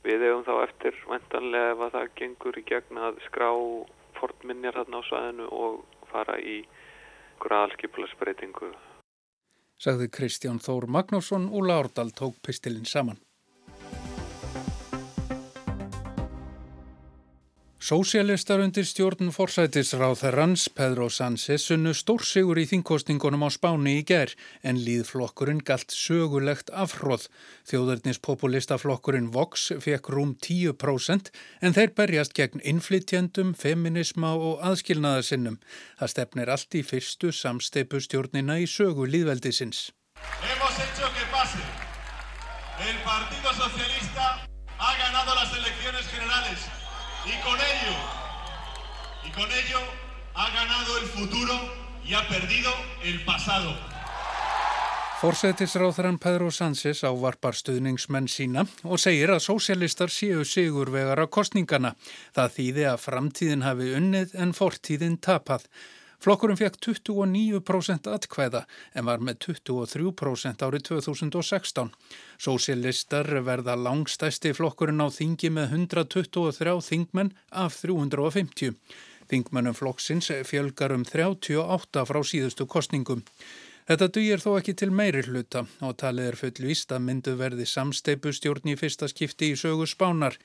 Við 0.04 0.26
hefum 0.28 0.46
þá 0.48 0.54
eftir 0.68 1.02
vendanlega 1.10 1.74
ef 1.74 1.84
að 1.88 1.94
það 1.98 2.14
gengur 2.22 2.60
í 2.60 2.66
gegn 2.70 3.02
að 3.08 3.20
skrá 3.28 3.50
fornminjar 4.20 4.80
þarna 4.80 5.00
á 5.00 5.08
svæðinu 5.10 5.50
og 5.64 6.08
fara 6.12 6.38
í 6.40 6.58
graðalskipulægsbreytingu. 7.42 8.74
Sagði 9.82 10.08
Kristján 10.14 10.62
Þór 10.64 10.88
Magnússon 10.88 11.50
og 11.50 11.66
Lárdal 11.68 12.12
tók 12.16 12.38
pistilinn 12.46 12.86
saman. 12.86 13.18
Sósialistar 17.84 18.62
undir 18.64 18.86
stjórn 18.88 19.28
forsætisráþarans 19.36 20.70
Pedro 20.72 21.10
Sánchez 21.12 21.66
sunnu 21.68 21.92
stórsigur 21.92 22.56
í 22.62 22.64
þingkostingunum 22.70 23.42
á 23.44 23.52
Spáni 23.52 23.98
í 24.00 24.06
ger 24.08 24.32
en 24.64 24.78
líðflokkurinn 24.80 25.60
galt 25.68 25.92
sögulegt 25.92 26.70
afhróð. 26.72 27.26
Þjóðarnispopulistaflokkurinn 27.68 29.28
Vox 29.36 29.66
fekk 29.84 30.08
rúm 30.16 30.32
10% 30.40 31.28
en 31.60 31.76
þeir 31.76 31.92
berjast 31.98 32.32
gegn 32.40 32.64
inflytjendum, 32.64 33.52
feminisma 33.52 34.32
og 34.32 34.64
aðskilnaðarsinnum. 34.64 35.58
Það 36.00 36.14
stefnir 36.14 36.52
allt 36.56 36.78
í 36.80 36.86
fyrstu 36.88 37.34
samsteipu 37.36 38.00
stjórnina 38.00 38.62
í 38.64 38.70
sögu 38.78 39.10
líðveldisins. 39.12 39.90
Hemos 40.40 40.80
hecho 40.80 41.12
que 41.12 41.28
pase. 41.36 41.60
El 42.80 42.96
Partido 43.04 43.52
Socialista 43.60 44.40
ha 44.80 44.96
ganado 45.04 45.36
las 45.36 45.52
elecciones 45.52 46.08
generales. 46.08 46.83
Y 47.26 47.36
con 47.42 47.56
ello, 47.56 47.96
y 49.24 49.32
con 49.32 49.50
ello 49.50 49.80
ha 50.36 50.50
ganado 50.52 50.98
el 50.98 51.06
futuro 51.06 51.54
y 52.06 52.14
ha 52.14 52.28
perdido 52.28 52.70
el 53.04 53.24
pasado. 53.24 53.74
Forsætisráþarann 55.22 56.20
Pedro 56.20 56.52
Sánchez 56.52 57.06
ávarpar 57.08 57.56
stuðningsmenn 57.56 58.28
sína 58.28 58.66
og 58.84 59.00
segir 59.00 59.32
að 59.32 59.46
sósialistar 59.46 60.12
séu 60.12 60.44
sigur 60.44 60.92
vegar 60.92 61.24
á 61.24 61.32
kostningana. 61.32 61.94
Það 62.36 62.56
þýði 62.58 62.84
að 62.92 63.04
framtíðin 63.06 63.64
hafi 63.64 63.88
unnið 63.96 64.36
en 64.36 64.52
fortíðin 64.52 65.16
tapað. 65.24 65.64
Flokkurinn 66.24 66.56
fekk 66.56 66.78
29% 66.86 68.06
atkvæða 68.08 68.62
en 68.96 69.08
var 69.10 69.24
með 69.28 69.42
23% 69.46 70.62
árið 70.64 70.86
2016. 70.88 71.90
Sósialistar 72.40 73.28
verða 73.44 73.76
langstæsti 73.76 74.54
flokkurinn 74.56 75.04
á 75.04 75.12
þingi 75.12 75.52
með 75.52 75.76
123 75.82 76.78
þingmenn 76.88 77.34
af 77.52 77.76
350. 77.82 78.72
Þingmennum 79.34 79.76
flokksins 79.76 80.32
fjölgar 80.48 80.96
um 80.96 81.04
38 81.04 82.08
frá 82.08 82.22
síðustu 82.24 82.70
kostningum. 82.72 83.26
Þetta 83.84 84.08
dugir 84.16 84.40
þó 84.40 84.54
ekki 84.62 84.78
til 84.80 84.94
meiri 84.96 85.26
hluta 85.28 85.66
og 85.84 85.98
talið 86.00 86.30
er 86.30 86.40
fullvíst 86.40 86.96
að 86.96 87.04
myndu 87.10 87.36
verði 87.36 87.68
samsteipustjórn 87.68 88.72
í 88.72 88.80
fyrsta 88.80 89.12
skipti 89.12 89.52
í 89.52 89.60
sögu 89.60 89.90
spánar. 89.92 90.40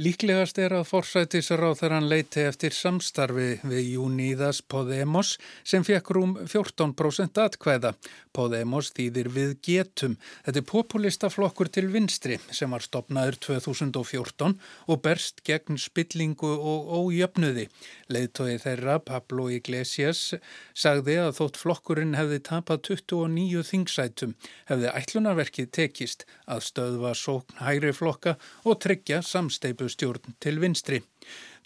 Líklegast 0.00 0.56
er 0.56 0.72
að 0.72 0.86
forsætisráð 0.88 1.74
þegar 1.76 1.92
hann 1.92 2.06
leiti 2.08 2.40
eftir 2.48 2.72
samstarfi 2.72 3.58
við 3.68 3.90
Júníðas 3.92 4.62
Podemos 4.64 5.34
sem 5.68 5.84
fekk 5.84 6.14
rúm 6.16 6.30
14% 6.48 7.36
atkvæða. 7.42 7.90
Podemos 8.32 8.88
þýðir 8.96 9.28
við 9.34 9.52
getum. 9.60 10.14
Þetta 10.46 10.62
er 10.62 10.66
populistaflokkur 10.70 11.68
til 11.68 11.90
vinstri 11.92 12.38
sem 12.48 12.72
var 12.72 12.80
stopnaður 12.80 13.36
2014 13.44 14.56
og 14.88 15.02
berst 15.04 15.44
gegn 15.44 15.76
spillingu 15.76 16.54
og 16.56 16.88
ójöfnuði. 17.02 17.66
Leðtói 18.08 18.56
þeirra, 18.64 18.96
Pablo 19.04 19.50
Iglesias, 19.52 20.38
sagði 20.72 21.18
að 21.26 21.36
þótt 21.42 21.60
flokkurinn 21.60 22.16
hefði 22.16 22.40
tapað 22.48 22.80
29 22.94 23.68
þingsætum, 23.68 24.34
hefði 24.72 24.96
ætlunarverkið 24.96 25.70
tekist 25.76 26.24
að 26.48 26.64
stöðva 26.70 27.12
sókn 27.12 27.60
hægri 27.60 27.92
flokka 27.92 28.38
og 28.64 28.80
tryggja 28.80 29.20
samsteipu 29.20 29.81
stjórn 29.90 30.36
til 30.42 30.58
vinstri. 30.62 31.00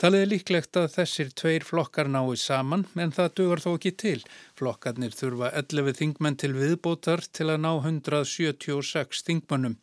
Talið 0.00 0.22
er 0.22 0.28
líklegt 0.28 0.76
að 0.76 0.90
þessir 0.92 1.30
tveir 1.40 1.64
flokkar 1.64 2.08
nái 2.12 2.36
saman 2.36 2.84
en 3.00 3.14
það 3.16 3.30
dugar 3.40 3.62
þó 3.64 3.70
ekki 3.74 3.92
til. 4.02 4.18
Flokkarnir 4.58 5.14
þurfa 5.16 5.52
11 5.56 5.96
þingmenn 6.00 6.36
til 6.40 6.52
viðbótar 6.56 7.24
til 7.32 7.48
að 7.48 7.62
ná 7.64 7.70
176 7.78 9.24
þingmannum. 9.24 9.78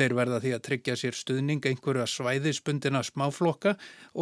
Þeir 0.00 0.14
verða 0.16 0.38
því 0.40 0.52
að 0.56 0.62
tryggja 0.64 0.94
sér 0.96 1.16
stuðning 1.18 1.66
einhverja 1.68 2.06
svæðispundina 2.08 3.02
smáflokka 3.04 3.74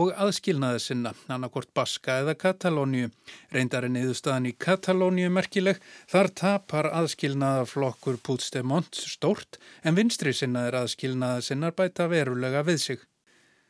og 0.02 0.10
aðskilnaði 0.24 0.80
sinna, 0.82 1.12
annarkort 1.30 1.70
Baska 1.76 2.16
eða 2.24 2.34
Katalóniu. 2.40 3.12
Reyndar 3.54 3.86
er 3.86 3.94
niðurstaðan 3.94 4.48
í 4.50 4.56
Katalóniu 4.58 5.30
merkileg, 5.30 5.78
þar 6.10 6.32
tapar 6.42 6.90
aðskilnaðaflokkur 6.98 8.18
Puigdemont 8.26 8.98
stórt 8.98 9.60
en 9.84 9.94
vinstri 9.94 10.34
sinna 10.34 10.66
er 10.66 10.80
aðskilnaði 10.80 11.46
sinnar 11.50 11.78
bæta 11.78 12.10
verulega 12.10 12.66
við 12.66 12.82
sig. 12.88 13.06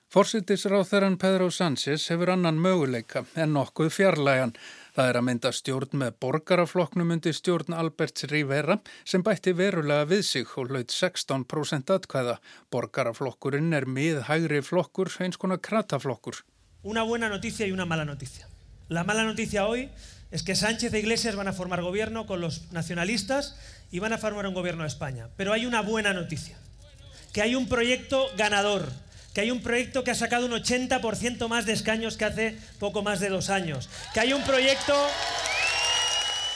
Forsitisráþarann 0.08 1.18
Pedro 1.20 1.50
Sánchez 1.50 2.06
hefur 2.08 2.30
annan 2.32 2.56
möguleika 2.56 3.26
en 3.36 3.50
nokkuð 3.52 3.90
fjarlægan. 3.92 4.54
Það 4.96 5.08
er 5.10 5.16
að 5.20 5.24
mynda 5.26 5.50
stjórn 5.52 5.98
með 6.00 6.14
borgaraflokknum 6.24 7.10
undir 7.12 7.34
stjórn 7.36 7.74
Alberts 7.76 8.24
Rivera 8.30 8.78
sem 9.04 9.20
bætti 9.20 9.52
verulega 9.52 10.06
við 10.08 10.22
sig 10.24 10.54
og 10.56 10.72
hlaut 10.72 10.94
16% 10.94 11.92
atkvæða. 11.92 12.38
Borgaraflokkurinn 12.72 13.76
er 13.76 13.84
mið 13.84 14.22
hægri 14.30 14.62
flokkur, 14.64 15.12
eins 15.20 15.36
konar 15.36 15.60
krataflokkur. 15.60 16.40
Una 16.84 17.02
buena 17.02 17.28
noticia 17.28 17.66
y 17.66 17.72
una 17.72 17.84
mala 17.84 18.06
noticia. 18.06 18.48
La 18.88 19.04
mala 19.04 19.24
noticia 19.24 19.66
hoy 19.66 19.90
es 20.30 20.42
que 20.42 20.56
Sánchez 20.56 20.94
e 20.94 21.00
Iglesias 21.00 21.36
van 21.36 21.48
a 21.48 21.52
formar 21.52 21.82
gobierno 21.82 22.24
con 22.24 22.40
los 22.40 22.72
nacionalistas 22.72 23.58
y 23.92 23.98
van 23.98 24.14
a 24.14 24.18
formar 24.18 24.46
un 24.46 24.54
gobierno 24.54 24.84
de 24.84 24.88
España. 24.88 25.28
Pero 25.36 25.52
hay 25.52 25.66
una 25.66 25.82
buena 25.82 26.14
noticia, 26.14 26.56
que 27.34 27.42
hay 27.42 27.54
un 27.54 27.68
proyecto 27.68 28.24
ganador 28.38 28.88
que 29.34 29.40
hay 29.40 29.50
un 29.50 29.62
proyecto 29.62 30.04
que 30.04 30.10
ha 30.10 30.14
sacado 30.14 30.46
un 30.46 30.52
80% 30.52 31.48
más 31.48 31.66
de 31.66 31.72
escaños 31.72 32.16
que 32.16 32.24
hace 32.24 32.58
poco 32.78 33.02
más 33.02 33.20
de 33.20 33.28
dos 33.28 33.50
años, 33.50 33.88
que 34.14 34.20
hay 34.20 34.32
un 34.32 34.42
proyecto... 34.44 34.94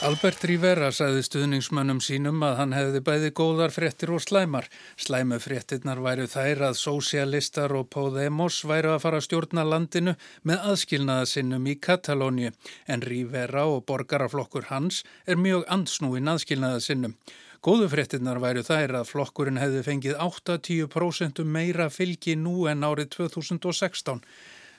Albert 0.03 0.41
Rivera 0.43 0.89
sagði 0.91 1.21
stuðningsmönnum 1.23 2.01
sínum 2.03 2.41
að 2.43 2.57
hann 2.59 2.73
hefði 2.75 2.99
bæði 3.07 3.29
góðar 3.39 3.71
fréttir 3.71 4.11
og 4.11 4.19
slæmar. 4.19 4.65
Slæmu 4.99 5.37
fréttirnar 5.39 6.01
væru 6.03 6.25
þær 6.27 6.65
að 6.67 6.75
sósialistar 6.75 7.71
og 7.79 7.87
Podemos 7.93 8.57
væru 8.67 8.91
að 8.91 8.99
fara 9.05 9.21
að 9.21 9.27
stjórna 9.29 9.63
landinu 9.63 10.17
með 10.43 10.67
aðskilnaða 10.73 11.29
sinnum 11.31 11.71
í 11.71 11.77
Katalóniu 11.79 12.51
en 12.83 13.05
Rivera 13.07 13.63
og 13.71 13.85
borgaraflokkur 13.87 14.67
hans 14.73 15.05
er 15.23 15.39
mjög 15.39 15.63
ansnúin 15.71 16.27
aðskilnaða 16.33 16.83
sinnum. 16.83 17.15
Góðu 17.63 17.85
fréttinnar 17.87 18.41
væru 18.43 18.59
þær 18.67 18.91
að 18.99 19.05
flokkurinn 19.13 19.55
hefði 19.61 19.83
fengið 19.85 20.17
8-10% 20.19 21.37
meira 21.47 21.85
fylgi 21.87 22.33
nú 22.35 22.65
en 22.67 22.83
árið 22.83 23.13
2016. 23.13 24.19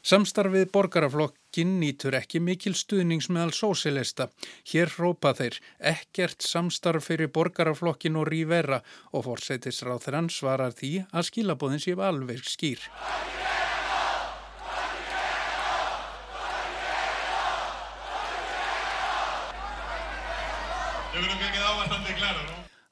Samstarfið 0.05 0.67
borgaraflokkin 0.75 1.79
nýtur 1.81 2.19
ekki 2.19 2.43
mikil 2.45 2.75
stuðnings 2.77 3.31
meðal 3.33 3.57
sósilista. 3.57 4.29
Hér 4.69 4.93
rópa 5.01 5.33
þeir 5.39 5.57
ekkert 5.95 6.45
samstarf 6.45 7.09
fyrir 7.09 7.33
borgaraflokkin 7.33 8.21
og 8.21 8.29
rývera 8.29 8.83
og 9.17 9.31
fórsætisráð 9.31 10.05
þeirra 10.05 10.27
svarar 10.29 10.77
því 10.77 10.93
að 11.09 11.31
skilabóðin 11.31 11.87
sé 11.87 11.97
alveg 11.97 12.45
skýr. 12.45 12.85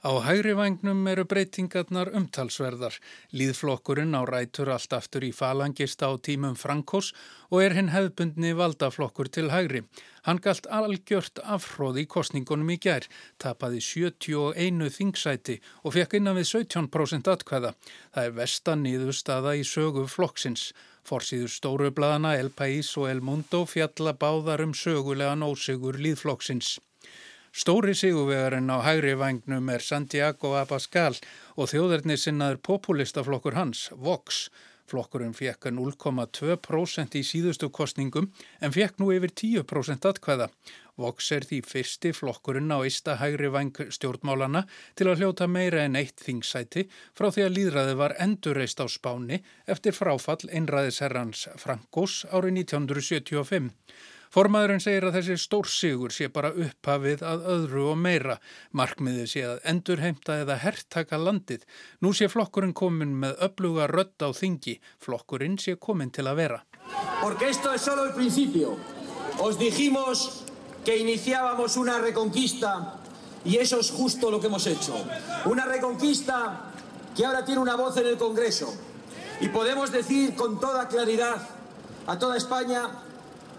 Á 0.02 0.18
hægri 0.18 0.50
vagnum 0.58 1.04
eru 1.06 1.22
breytingarnar 1.30 2.08
umtalsverðar. 2.18 2.96
Líðflokkurinn 3.38 4.16
á 4.18 4.26
rætur 4.26 4.72
allt 4.74 4.96
aftur 4.98 5.22
í 5.22 5.30
falangist 5.30 6.02
á 6.02 6.10
tímum 6.18 6.56
Frankos 6.58 7.12
og 7.54 7.62
er 7.62 7.76
hinn 7.78 7.92
hefðbundni 7.94 8.50
valdaflokkur 8.58 9.30
til 9.30 9.52
hægri. 9.54 9.84
Hann 10.26 10.42
galt 10.42 10.66
algjört 10.66 11.38
afhróði 11.46 12.02
í 12.02 12.10
kostningunum 12.10 12.74
í 12.74 12.80
gær, 12.82 13.06
tapaði 13.38 13.78
71 13.78 14.90
þingsæti 14.98 15.60
og 15.86 15.94
fekk 15.94 16.18
innan 16.18 16.38
við 16.40 16.50
17% 16.50 17.34
atkvæða. 17.36 17.74
Það 18.10 18.24
er 18.26 18.38
vestan 18.42 18.82
nýðustada 18.82 19.54
í 19.54 19.62
sögu 19.62 20.08
flokksins. 20.10 20.72
Forsýður 21.06 21.58
stórublaðana 21.60 22.34
El 22.42 22.50
País 22.50 22.90
og 22.98 23.06
El 23.06 23.22
Mundo 23.22 23.68
fjalla 23.70 24.18
báðar 24.18 24.66
um 24.66 24.74
sögulegan 24.74 25.46
ósigur 25.46 25.94
líðflokksins. 25.94 26.80
Stóri 27.52 27.92
sigurvegarinn 27.92 28.72
á 28.72 28.80
hægri 28.80 29.12
vagnum 29.20 29.66
er 29.68 29.82
Santiago 29.84 30.54
Abascal 30.56 31.18
og 31.52 31.66
þjóðarni 31.68 32.14
sinnaður 32.16 32.62
populistaflokkur 32.64 33.58
hans, 33.58 33.90
Vox. 33.92 34.46
Flokkurinn 34.88 35.34
fekk 35.36 35.68
0,2% 35.68 37.18
í 37.20 37.22
síðustu 37.22 37.68
kostningum 37.68 38.30
en 38.60 38.72
fekk 38.72 38.96
nú 39.00 39.10
yfir 39.12 39.34
10% 39.36 40.08
atkvæða. 40.08 40.46
Vox 40.96 41.28
er 41.36 41.44
því 41.48 41.58
fyrsti 41.68 42.14
flokkurinn 42.16 42.72
á 42.72 42.80
eista 42.80 43.18
hægri 43.20 43.52
vang 43.52 43.76
stjórnmálana 43.98 44.64
til 44.96 45.10
að 45.12 45.20
hljóta 45.20 45.48
meira 45.48 45.84
en 45.84 46.00
eitt 46.00 46.24
þingsæti 46.24 46.86
frá 47.12 47.28
því 47.28 47.44
að 47.44 47.54
líðræði 47.58 47.98
var 48.00 48.16
endurreist 48.16 48.80
á 48.80 48.88
spáni 48.88 49.42
eftir 49.68 49.92
fráfall 49.92 50.48
einræðisherrans 50.48 51.50
Frankos 51.60 52.22
árið 52.32 52.64
1975. 52.64 53.70
Formaðurinn 54.32 54.80
segir 54.80 55.04
að 55.04 55.18
þessi 55.18 55.34
stórsigur 55.42 56.12
sé 56.16 56.30
bara 56.32 56.54
upphafið 56.56 57.20
að 57.28 57.42
öðru 57.52 57.82
og 57.90 57.98
meira. 58.00 58.38
Markmiðið 58.72 59.26
sé 59.28 59.42
að 59.44 59.58
endurheimta 59.68 60.38
eða 60.40 60.56
herrtaka 60.62 61.18
landið. 61.20 61.66
Nú 62.00 62.14
sé 62.16 62.30
flokkurinn 62.32 62.72
komin 62.72 63.12
með 63.20 63.42
öfluga 63.44 63.90
rött 63.92 64.24
á 64.24 64.32
þingi. 64.32 64.78
Flokkurinn 65.04 65.58
sé 65.60 65.76
komin 65.76 66.08
til 66.08 66.24
að 66.30 66.40
vera. 66.40 66.62
Porque 67.20 67.50
esto 67.50 67.74
es 67.74 67.84
solo 67.84 68.06
el 68.08 68.14
principio. 68.14 68.78
Os 69.38 69.58
dijimos 69.58 70.44
que 70.82 70.96
iniciábamos 70.96 71.76
una 71.76 71.98
reconquista 71.98 73.02
y 73.44 73.58
eso 73.58 73.80
es 73.80 73.90
justo 73.90 74.30
lo 74.30 74.40
que 74.40 74.46
hemos 74.46 74.66
hecho. 74.66 74.96
Una 75.44 75.66
reconquista 75.66 76.72
que 77.14 77.26
ahora 77.26 77.44
tiene 77.44 77.60
una 77.60 77.76
voz 77.76 77.98
en 77.98 78.06
el 78.06 78.16
Congreso. 78.16 78.72
Y 79.42 79.48
podemos 79.48 79.92
decir 79.92 80.34
con 80.34 80.58
toda 80.58 80.88
claridad 80.88 81.36
a 82.06 82.18
toda 82.18 82.38
España 82.38 82.88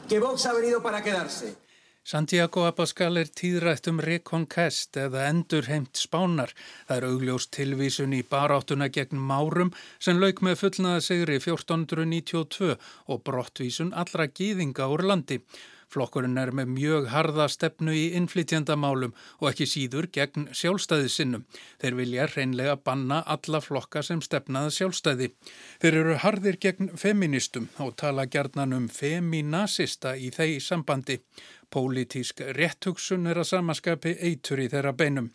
que 0.07 0.19
Vox 0.19 0.45
ha 0.45 0.53
venido 0.53 0.81
para 0.81 1.01
quedarse. 1.01 1.55
Santiago 2.03 2.65
Abascal 2.67 3.15
er 3.15 3.29
tíðrætt 3.31 3.87
um 3.87 4.01
rekonkest 4.03 4.97
eða 4.99 5.21
endurheimt 5.29 5.95
spánar. 5.95 6.51
Það 6.89 6.97
er 6.97 7.05
augljós 7.07 7.45
tilvísun 7.55 8.15
í 8.17 8.19
baráttuna 8.27 8.89
gegn 8.91 9.21
márum 9.29 9.71
sem 10.03 10.19
lauk 10.19 10.41
með 10.43 10.57
fullnaða 10.65 11.05
sigri 11.05 11.37
1492 11.39 12.75
og 13.07 13.23
brottvísun 13.23 13.95
allra 13.95 14.27
gýðinga 14.27 14.89
úr 14.91 15.05
landi. 15.07 15.39
Flokkurinn 15.93 16.39
er 16.41 16.49
með 16.55 16.71
mjög 16.73 17.09
harða 17.13 17.45
stefnu 17.51 17.93
í 17.93 18.05
innflytjandamálum 18.17 19.13
og 19.39 19.49
ekki 19.51 19.67
síður 19.69 20.07
gegn 20.15 20.47
sjálfstæði 20.55 21.11
sinnum. 21.13 21.45
Þeir 21.81 21.97
vilja 21.99 22.27
reynlega 22.31 22.77
banna 22.81 23.21
alla 23.35 23.61
flokka 23.61 24.01
sem 24.05 24.23
stefnaða 24.25 24.73
sjálfstæði. 24.73 25.29
Þeir 25.83 25.99
eru 26.01 26.17
harðir 26.23 26.57
gegn 26.65 26.93
feministum 26.97 27.69
og 27.83 27.93
tala 28.01 28.25
gerðnan 28.25 28.73
um 28.79 28.89
feminasista 28.89 30.15
í 30.17 30.33
þeir 30.33 30.59
sambandi. 30.63 31.19
Pólitísk 31.73 32.41
rétthugsun 32.57 33.29
er 33.29 33.41
að 33.41 33.51
samaskapi 33.53 34.17
eitur 34.21 34.61
í 34.65 34.69
þeirra 34.73 34.97
beinum. 34.97 35.31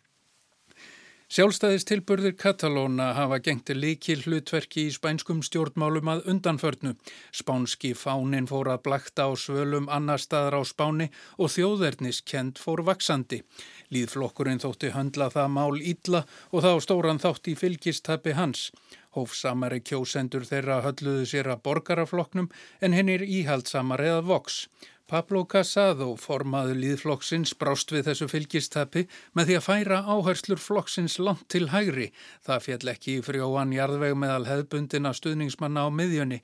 Sjálfstæðistilburðir 1.28 2.32
Katalóna 2.40 3.10
hafa 3.12 3.36
gengt 3.44 3.68
líkil 3.76 4.22
hlutverki 4.24 4.86
í 4.88 4.92
spænskum 4.94 5.42
stjórnmálum 5.44 6.08
að 6.08 6.22
undanförnu. 6.32 6.94
Spánski 7.36 7.90
fánin 7.92 8.48
fór 8.48 8.70
að 8.72 8.86
blakta 8.86 9.26
á 9.28 9.36
svölum 9.36 9.90
annar 9.92 10.24
staðar 10.24 10.56
á 10.56 10.62
Spáni 10.64 11.10
og 11.36 11.52
þjóðverniskend 11.52 12.56
fór 12.56 12.80
vaksandi. 12.88 13.42
Líðflokkurinn 13.92 14.64
þótti 14.64 14.94
höndla 14.96 15.28
það 15.36 15.52
mál 15.52 15.76
ítla 15.76 16.24
og 16.48 16.64
þá 16.64 16.72
stóran 16.86 17.20
þátt 17.20 17.52
í 17.52 17.58
fylgistabi 17.60 18.32
hans. 18.32 18.70
Hófsamari 19.12 19.84
kjósendur 19.84 20.48
þeirra 20.48 20.80
hölluðu 20.86 21.28
sér 21.28 21.52
að 21.52 21.66
borgarafloknum 21.68 22.48
en 22.80 22.96
hinn 22.96 23.12
er 23.12 23.28
íhaldsamar 23.28 24.00
eða 24.00 24.24
voks. 24.32 24.64
Pablo 25.08 25.46
Casado, 25.48 26.10
formaður 26.20 26.76
líðflokksins, 26.82 27.54
brást 27.56 27.94
við 27.94 28.10
þessu 28.10 28.26
fylgistapi 28.28 29.06
með 29.32 29.46
því 29.48 29.54
að 29.56 29.62
færa 29.64 30.00
áherslur 30.04 30.60
flokksins 30.60 31.14
langt 31.16 31.46
til 31.48 31.70
hægri. 31.72 32.10
Það 32.44 32.64
fjall 32.66 32.90
ekki 32.92 33.14
í 33.16 33.22
frjóan 33.24 33.72
jarðveg 33.72 34.12
meðal 34.20 34.44
hefðbundina 34.44 35.14
stuðningsmanna 35.16 35.86
á 35.86 35.88
miðjunni. 35.88 36.42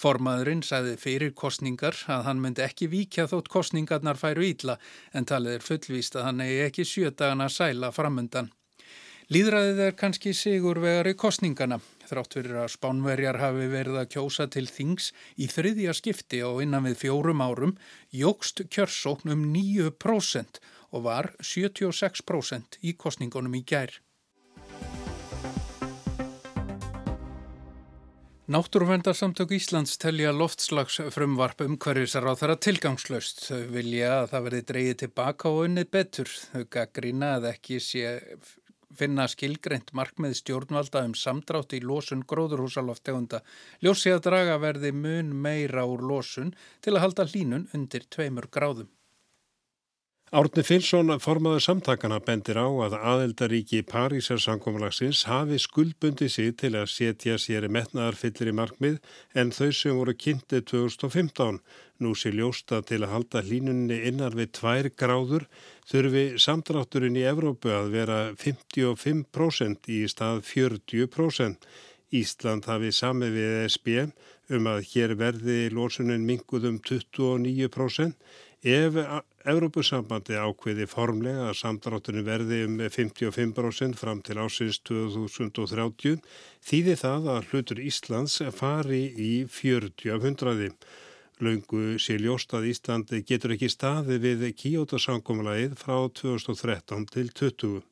Formaðurinn 0.00 0.64
sagði 0.64 0.94
fyrir 1.02 1.34
kostningar 1.36 1.98
að 2.08 2.24
hann 2.30 2.40
myndi 2.40 2.64
ekki 2.64 2.88
víkja 2.88 3.28
þótt 3.28 3.52
kostningarnar 3.52 4.16
færu 4.16 4.48
ítla 4.48 4.78
en 5.12 5.28
talið 5.28 5.58
er 5.58 5.66
fullvíst 5.68 6.16
að 6.16 6.30
hann 6.30 6.40
eigi 6.46 6.62
ekki 6.70 6.88
sjö 6.88 7.12
dagana 7.12 7.50
sæla 7.52 7.92
framundan. 7.92 8.48
Líðræðið 9.28 9.84
er 9.90 10.00
kannski 10.00 10.32
sigur 10.32 10.80
vegar 10.80 11.12
í 11.12 11.16
kostningana. 11.20 11.82
Þrátt 12.06 12.38
fyrir 12.38 12.58
að 12.62 12.72
spánverjar 12.76 13.40
hafi 13.42 13.68
verið 13.72 14.00
að 14.00 14.10
kjósa 14.14 14.46
til 14.52 14.66
þings 14.70 15.10
í 15.36 15.48
þriðja 15.50 15.94
skipti 15.98 16.42
og 16.46 16.62
innan 16.62 16.86
við 16.86 17.00
fjórum 17.02 17.42
árum 17.42 17.76
jógst 18.14 18.62
kjörsókn 18.70 19.34
um 19.34 19.46
9% 19.54 20.60
og 20.94 21.06
var 21.06 21.32
76% 21.42 22.78
í 22.86 22.94
kostningunum 22.94 23.58
í 23.58 23.64
gær. 23.66 23.98
Náttúruvendarsamtök 28.46 29.56
Íslands 29.56 29.96
telja 29.98 30.30
loftslagsfrumvarp 30.30 31.64
umhverfisar 31.64 32.28
á 32.30 32.38
þeirra 32.38 32.54
tilgangslöst. 32.62 33.40
Þau 33.48 33.64
vilja 33.74 34.12
að 34.20 34.28
það 34.30 34.44
verði 34.44 34.60
dreyið 34.68 34.92
tilbaka 35.00 35.50
og 35.50 35.64
unnið 35.64 35.88
betur. 35.96 36.30
Þau 36.52 36.62
gaggrína 36.76 37.32
að 37.40 37.48
ekki 37.50 37.80
sé 37.82 38.12
finna 38.94 39.26
skilgreint 39.28 39.92
markmið 39.92 40.36
stjórnvalda 40.40 41.02
um 41.08 41.14
samdrátt 41.18 41.74
í 41.76 41.80
losun 41.82 42.24
gróðurhúsaloftegunda 42.30 43.42
ljósi 43.84 44.12
að 44.14 44.24
draga 44.28 44.58
verði 44.62 44.92
mun 44.92 45.32
meira 45.46 45.86
úr 45.88 46.04
losun 46.10 46.54
til 46.84 46.94
að 46.94 47.02
halda 47.06 47.28
hlínun 47.32 47.68
undir 47.74 48.06
tveimur 48.10 48.48
gráðum. 48.52 48.88
Árni 50.34 50.64
Finnsson, 50.66 51.12
formaður 51.22 51.60
samtakana, 51.62 52.16
bendir 52.18 52.58
á 52.58 52.66
að 52.66 52.96
aðeldaríki 52.98 53.84
Parísar 53.86 54.40
samkomlagsins 54.42 55.20
hafi 55.30 55.54
skuldbundi 55.62 56.26
sig 56.26 56.56
til 56.58 56.72
að 56.74 56.88
setja 56.90 57.36
sér 57.38 57.68
metnaðarfyllir 57.70 58.50
í 58.50 58.54
markmið 58.58 58.96
en 59.38 59.52
þau 59.54 59.70
sem 59.70 59.94
voru 59.94 60.16
kynnti 60.18 60.64
2015. 60.66 61.60
Nú 62.02 62.14
sé 62.18 62.32
ljósta 62.34 62.80
til 62.82 63.04
að 63.04 63.12
halda 63.12 63.44
hlínunni 63.46 64.00
innar 64.10 64.34
við 64.34 64.50
tvær 64.58 64.88
gráður 64.98 65.46
þurfi 65.86 66.24
samdrátturinn 66.42 67.20
í 67.22 67.22
Evrópu 67.30 67.70
að 67.70 67.94
vera 67.94 68.18
55% 68.34 69.86
í 69.94 70.00
stað 70.10 70.42
40%. 70.50 71.70
Ísland 72.18 72.66
hafi 72.66 72.90
sami 72.90 73.30
við 73.30 73.62
SB 73.70 74.10
um 74.58 74.66
að 74.74 74.82
hér 74.90 75.14
verði 75.22 75.70
lósunin 75.70 76.26
minguð 76.26 76.66
um 76.72 76.82
29%. 76.82 78.18
Ef 78.66 78.98
Evrópusambandi 79.46 80.34
ákveði 80.34 80.88
formlega 80.90 81.44
að 81.46 81.58
samdrátturinn 81.60 82.26
verði 82.26 82.64
um 82.66 82.80
55% 82.82 83.94
fram 84.00 84.18
til 84.26 84.40
ásins 84.42 84.80
2030 84.88 86.16
þýði 86.66 86.96
það 86.98 87.28
að 87.34 87.50
hlutur 87.52 87.82
Íslands 87.84 88.40
fari 88.56 89.04
í 89.14 89.32
40 89.46 90.14
af 90.16 90.26
hundraði. 90.26 90.70
Laungu 91.38 91.98
sé 92.02 92.16
ljóst 92.18 92.54
að 92.56 92.70
Íslandi 92.72 93.20
getur 93.28 93.54
ekki 93.54 93.68
staði 93.70 94.16
við 94.24 94.42
Kíótasankomlæðið 94.58 95.76
frá 95.78 95.94
2013 96.18 97.06
til 97.12 97.26
2020. 97.30 97.84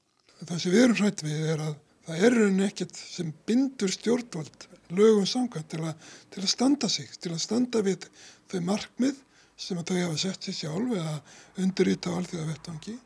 Það 0.45 0.63
sem 0.65 0.75
við 0.75 0.87
erum 0.87 0.99
hrætt 0.99 1.23
við 1.23 1.45
er 1.53 1.63
að 1.69 1.77
það 2.09 2.25
er 2.27 2.39
raun 2.41 2.65
ekkert 2.67 2.99
sem 2.99 3.31
bindur 3.47 3.93
stjórnvald 3.95 4.67
lögum 4.91 5.29
samkvæmt 5.29 5.71
til, 5.71 5.87
til 6.35 6.43
að 6.43 6.51
standa 6.51 6.91
sig, 6.91 7.15
til 7.21 7.31
að 7.37 7.45
standa 7.45 7.85
við 7.85 8.09
þau 8.51 8.59
markmið 8.73 9.23
sem 9.57 9.79
að 9.79 9.91
þau 9.91 10.01
hafa 10.03 10.21
sett 10.25 10.47
sér 10.49 10.59
sjálf 10.61 10.97
eða 10.99 11.15
undirrita 11.63 12.13
á 12.13 12.19
alþjóða 12.19 12.51
vettvangi 12.51 12.97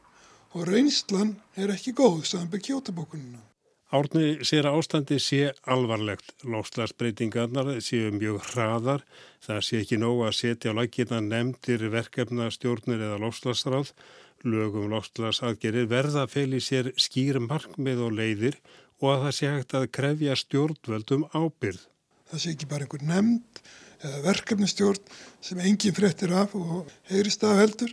og 0.56 0.64
reynslan 0.68 1.36
er 1.56 1.74
ekki 1.74 1.92
góð 1.96 2.24
saman 2.24 2.50
með 2.52 2.64
Kíótabókununa. 2.68 3.42
Árni 3.88 4.44
sér 4.44 4.66
að 4.68 4.82
ástandi 4.82 5.16
sé 5.16 5.52
alvarlegt. 5.64 6.34
Lofslagsbreytingarnar 6.44 7.78
séu 7.80 8.10
mjög 8.12 8.42
hraðar. 8.50 9.04
Það 9.40 9.60
sé 9.64 9.80
ekki 9.80 9.96
nóg 10.00 10.26
að 10.26 10.34
setja 10.36 10.74
á 10.76 10.76
lækina 10.76 11.22
nefndir 11.24 11.86
verkefna 11.92 12.50
stjórnir 12.52 13.00
eða 13.00 13.20
lofslagsráð. 13.22 13.94
Lögum 14.44 14.90
lofslagsaðgerir 14.92 15.88
verða 15.88 16.26
fel 16.28 16.52
í 16.52 16.60
sér 16.60 16.92
skýr 17.00 17.40
markmið 17.40 18.04
og 18.04 18.12
leiðir 18.20 18.60
og 19.00 19.14
að 19.14 19.24
það 19.24 19.34
sé 19.38 19.52
hægt 19.54 19.74
að 19.78 19.90
krefja 19.96 20.36
stjórnvöldum 20.36 21.24
ábyrð. 21.32 21.80
Það 22.28 22.42
sé 22.44 22.52
ekki 22.52 22.68
bara 22.68 22.84
einhver 22.84 23.08
nefnd 23.08 23.62
eða 24.02 24.22
verkefnistjórn 24.26 25.12
sem 25.44 25.60
enginn 25.62 25.96
frettir 25.96 26.34
af 26.36 26.54
og 26.58 26.90
heyrist 27.10 27.44
af 27.46 27.58
heldur 27.58 27.92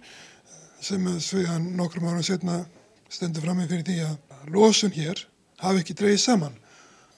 sem 0.84 1.08
að 1.10 1.22
sveiðan 1.26 1.72
nokkrum 1.78 2.08
ára 2.10 2.24
setna 2.26 2.60
stendur 3.10 3.46
fram 3.46 3.62
með 3.62 3.72
fyrir 3.74 3.88
því 3.88 3.98
að 4.06 4.52
losun 4.54 4.94
hér 4.94 5.24
hafi 5.62 5.82
ekki 5.82 5.96
dreyið 5.98 6.22
saman. 6.22 6.58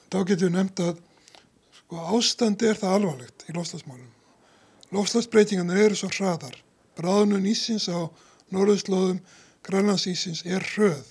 Þá 0.08 0.18
getum 0.30 0.46
við 0.46 0.54
nefnt 0.54 0.82
að 0.84 1.02
sko, 1.80 2.00
ástandi 2.16 2.70
er 2.70 2.80
það 2.80 2.96
alvarlegt 2.98 3.44
í 3.48 3.56
lofslagsmálum. 3.56 4.08
Lofslagsbreytingarnir 4.94 5.84
eru 5.84 5.98
svo 5.98 6.08
hraðar. 6.14 6.56
Bráðunum 6.96 7.44
ísins 7.50 7.90
á 7.92 8.08
norðurslóðum 8.54 9.20
grænlandsísins 9.66 10.44
er 10.48 10.64
hröð. 10.74 11.04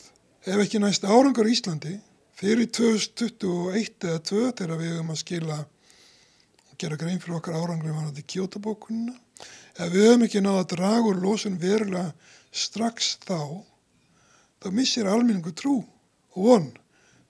Ef 0.48 0.64
ekki 0.64 0.82
næst 0.82 1.06
árangur 1.06 1.50
í 1.50 1.54
Íslandi 1.54 1.98
fyrir 2.38 2.70
2021 2.74 4.08
eða 4.08 4.22
2022 4.24 4.54
þegar 4.58 4.82
við 4.82 4.94
höfum 4.96 5.14
að 5.14 5.22
skila 5.22 5.58
gera 6.82 6.98
grein 7.00 7.22
fyrir 7.22 7.40
okkar 7.40 7.58
árangur 7.58 7.92
í 7.92 7.96
vanandi 7.96 8.26
kjótabókununa. 8.26 9.16
Ef 9.78 9.94
við 9.94 10.08
höfum 10.08 10.26
ekki 10.28 10.42
náða 10.42 10.64
að 10.64 10.70
draga 10.74 11.12
úr 11.12 11.22
losun 11.22 11.58
verulega 11.62 12.12
strax 12.54 13.16
þá, 13.26 13.64
þá 14.62 14.68
missir 14.74 15.10
almenningu 15.10 15.54
trú 15.58 15.80
og 16.34 16.44
von 16.50 16.70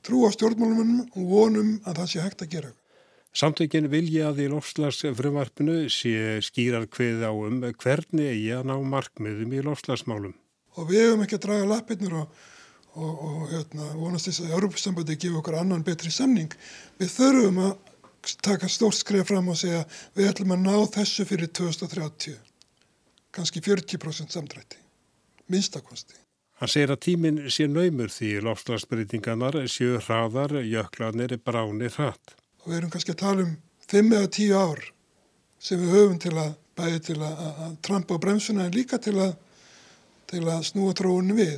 trú 0.07 0.23
á 0.23 0.31
stjórnmálumannum 0.31 1.07
og 1.19 1.31
vonum 1.31 1.71
að 1.83 2.01
það 2.01 2.11
sé 2.11 2.23
hægt 2.23 2.43
að 2.45 2.53
gera. 2.55 2.73
Samtökin 3.37 3.89
vilja 3.91 4.31
að 4.31 4.45
í 4.45 4.49
lofslagsfrumvarpinu 4.49 5.89
sé 5.93 6.39
skýrar 6.45 6.87
hvið 6.89 7.25
á 7.27 7.31
um 7.31 7.59
hvernig 7.83 8.31
eigi 8.31 8.53
að 8.55 8.69
ná 8.71 8.75
markmiðum 8.93 9.51
í 9.53 9.63
lofslagsmálum. 9.65 10.33
Og 10.77 10.87
við 10.89 11.03
hefum 11.03 11.25
ekki 11.25 11.37
að 11.37 11.43
draga 11.43 11.67
lappirnir 11.69 12.15
og, 12.21 12.39
og, 12.95 13.11
og 13.27 13.43
hérna, 13.51 13.91
vonast 13.99 14.29
þess 14.29 14.45
að 14.45 14.55
Europasambandi 14.57 15.19
gefa 15.21 15.41
okkur 15.41 15.59
annan 15.59 15.85
betri 15.85 16.13
samning. 16.13 16.55
Við 16.97 17.13
þurfum 17.13 17.61
að 17.67 17.86
taka 18.43 18.69
stórt 18.71 18.97
skrif 18.97 19.27
fram 19.29 19.49
og 19.51 19.57
segja 19.59 19.83
við 20.17 20.31
ætlum 20.31 20.55
að 20.57 20.63
ná 20.65 20.75
þessu 20.97 21.25
fyrir 21.29 21.51
2030. 21.53 22.37
Kanski 23.31 23.61
40% 23.61 24.33
samdrætti. 24.33 24.79
Minnstakosti. 25.47 26.17
Hann 26.57 26.71
segir 26.71 26.91
að 26.91 27.03
tíminn 27.05 27.39
sé 27.53 27.67
naumur 27.69 28.09
því 28.09 28.31
lofslagsbreytingarnar 28.41 29.59
séu 29.69 29.99
hraðar, 30.01 30.55
jöklanir, 30.65 31.35
bránir 31.37 31.93
hratt. 31.93 32.33
Og 32.63 32.71
við 32.71 32.79
erum 32.79 32.93
kannski 32.93 33.13
að 33.13 33.21
tala 33.21 33.45
um 33.45 33.51
5 33.87 34.15
eða 34.17 34.31
10 34.39 34.55
ár 34.57 34.81
sem 35.61 35.81
við 35.81 35.93
höfum 35.93 36.17
til 36.21 36.33
að 36.33 36.55
bæði 36.77 37.03
til 37.11 37.17
að, 37.21 37.43
að 37.65 37.77
trampa 37.85 38.17
á 38.17 38.23
bremsuna 38.25 38.65
en 38.65 38.75
líka 38.75 38.97
til 39.01 39.15
að, 39.21 39.35
til 40.29 40.43
að 40.45 40.65
snúa 40.71 40.97
tróunni 40.97 41.37
við. 41.37 41.55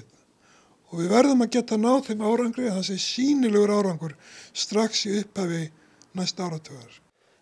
Og 0.90 1.02
við 1.04 1.12
verðum 1.14 1.46
að 1.46 1.54
geta 1.56 1.80
náð 1.80 2.00
þeim 2.10 2.24
árangri 2.26 2.68
að 2.68 2.78
það 2.80 2.86
sé 2.90 3.00
sínilegur 3.04 3.74
árangur 3.78 4.16
strax 4.52 5.06
í 5.08 5.16
upphafi 5.22 5.64
næsta 6.18 6.48
áratöðar. 6.50 7.00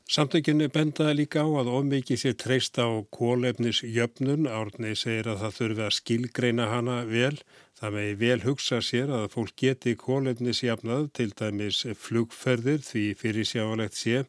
Samtökinu 0.07 0.69
benda 0.71 1.11
líka 1.11 1.43
á 1.43 1.47
að 1.59 1.67
ómikið 1.67 2.19
sé 2.21 2.31
treysta 2.39 2.87
á 2.87 3.03
kólefnisjöfnun. 3.11 4.47
Árni 4.47 4.93
segir 4.95 5.27
að 5.27 5.41
það 5.41 5.57
þurfi 5.57 5.83
að 5.83 5.95
skilgreina 5.97 6.67
hana 6.71 7.01
vel. 7.09 7.35
Það 7.75 7.95
megi 7.97 8.13
vel 8.21 8.37
hugsa 8.45 8.79
sér 8.79 9.11
að 9.11 9.27
fólk 9.33 9.57
geti 9.59 9.97
kólefnisjafnað 9.99 11.09
til 11.19 11.27
dæmis 11.35 11.83
flugferðir 11.99 12.79
því 12.87 13.03
fyrir 13.19 13.49
sjáalegt 13.51 13.99
sé 13.99 14.23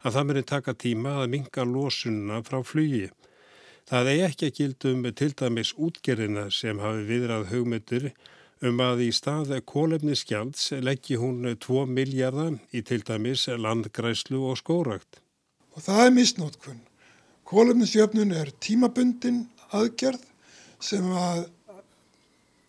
að 0.00 0.14
það 0.16 0.26
muni 0.30 0.44
taka 0.48 0.74
tíma 0.74 1.14
að 1.20 1.30
minga 1.34 1.68
losununa 1.68 2.40
frá 2.46 2.62
flugi. 2.64 3.10
Það 3.88 4.10
eigi 4.12 4.24
ekki 4.30 4.48
að 4.48 4.56
gildum 4.58 5.06
til 5.20 5.30
dæmis 5.36 5.74
útgerðina 5.76 6.48
sem 6.52 6.80
hafi 6.80 7.04
viðrað 7.08 7.48
hugmyndir 7.52 8.10
um 8.64 8.80
að 8.82 9.04
í 9.06 9.08
stað 9.14 9.52
kólefniskjalds 9.68 10.72
leggji 10.82 11.18
hún 11.20 11.46
2 11.54 11.84
miljardar 11.86 12.58
í 12.74 12.82
til 12.82 13.00
dæmis 13.06 13.46
landgræslu 13.48 14.40
og 14.50 14.58
skórakt. 14.58 15.20
Og 15.76 15.84
það 15.84 16.04
er 16.06 16.14
misnótkun. 16.16 16.80
Kólefnisjöfnun 17.48 18.34
er 18.36 18.50
tímabundin 18.60 19.46
aðgerð 19.72 20.24
sem 20.84 21.06
að 21.06 21.46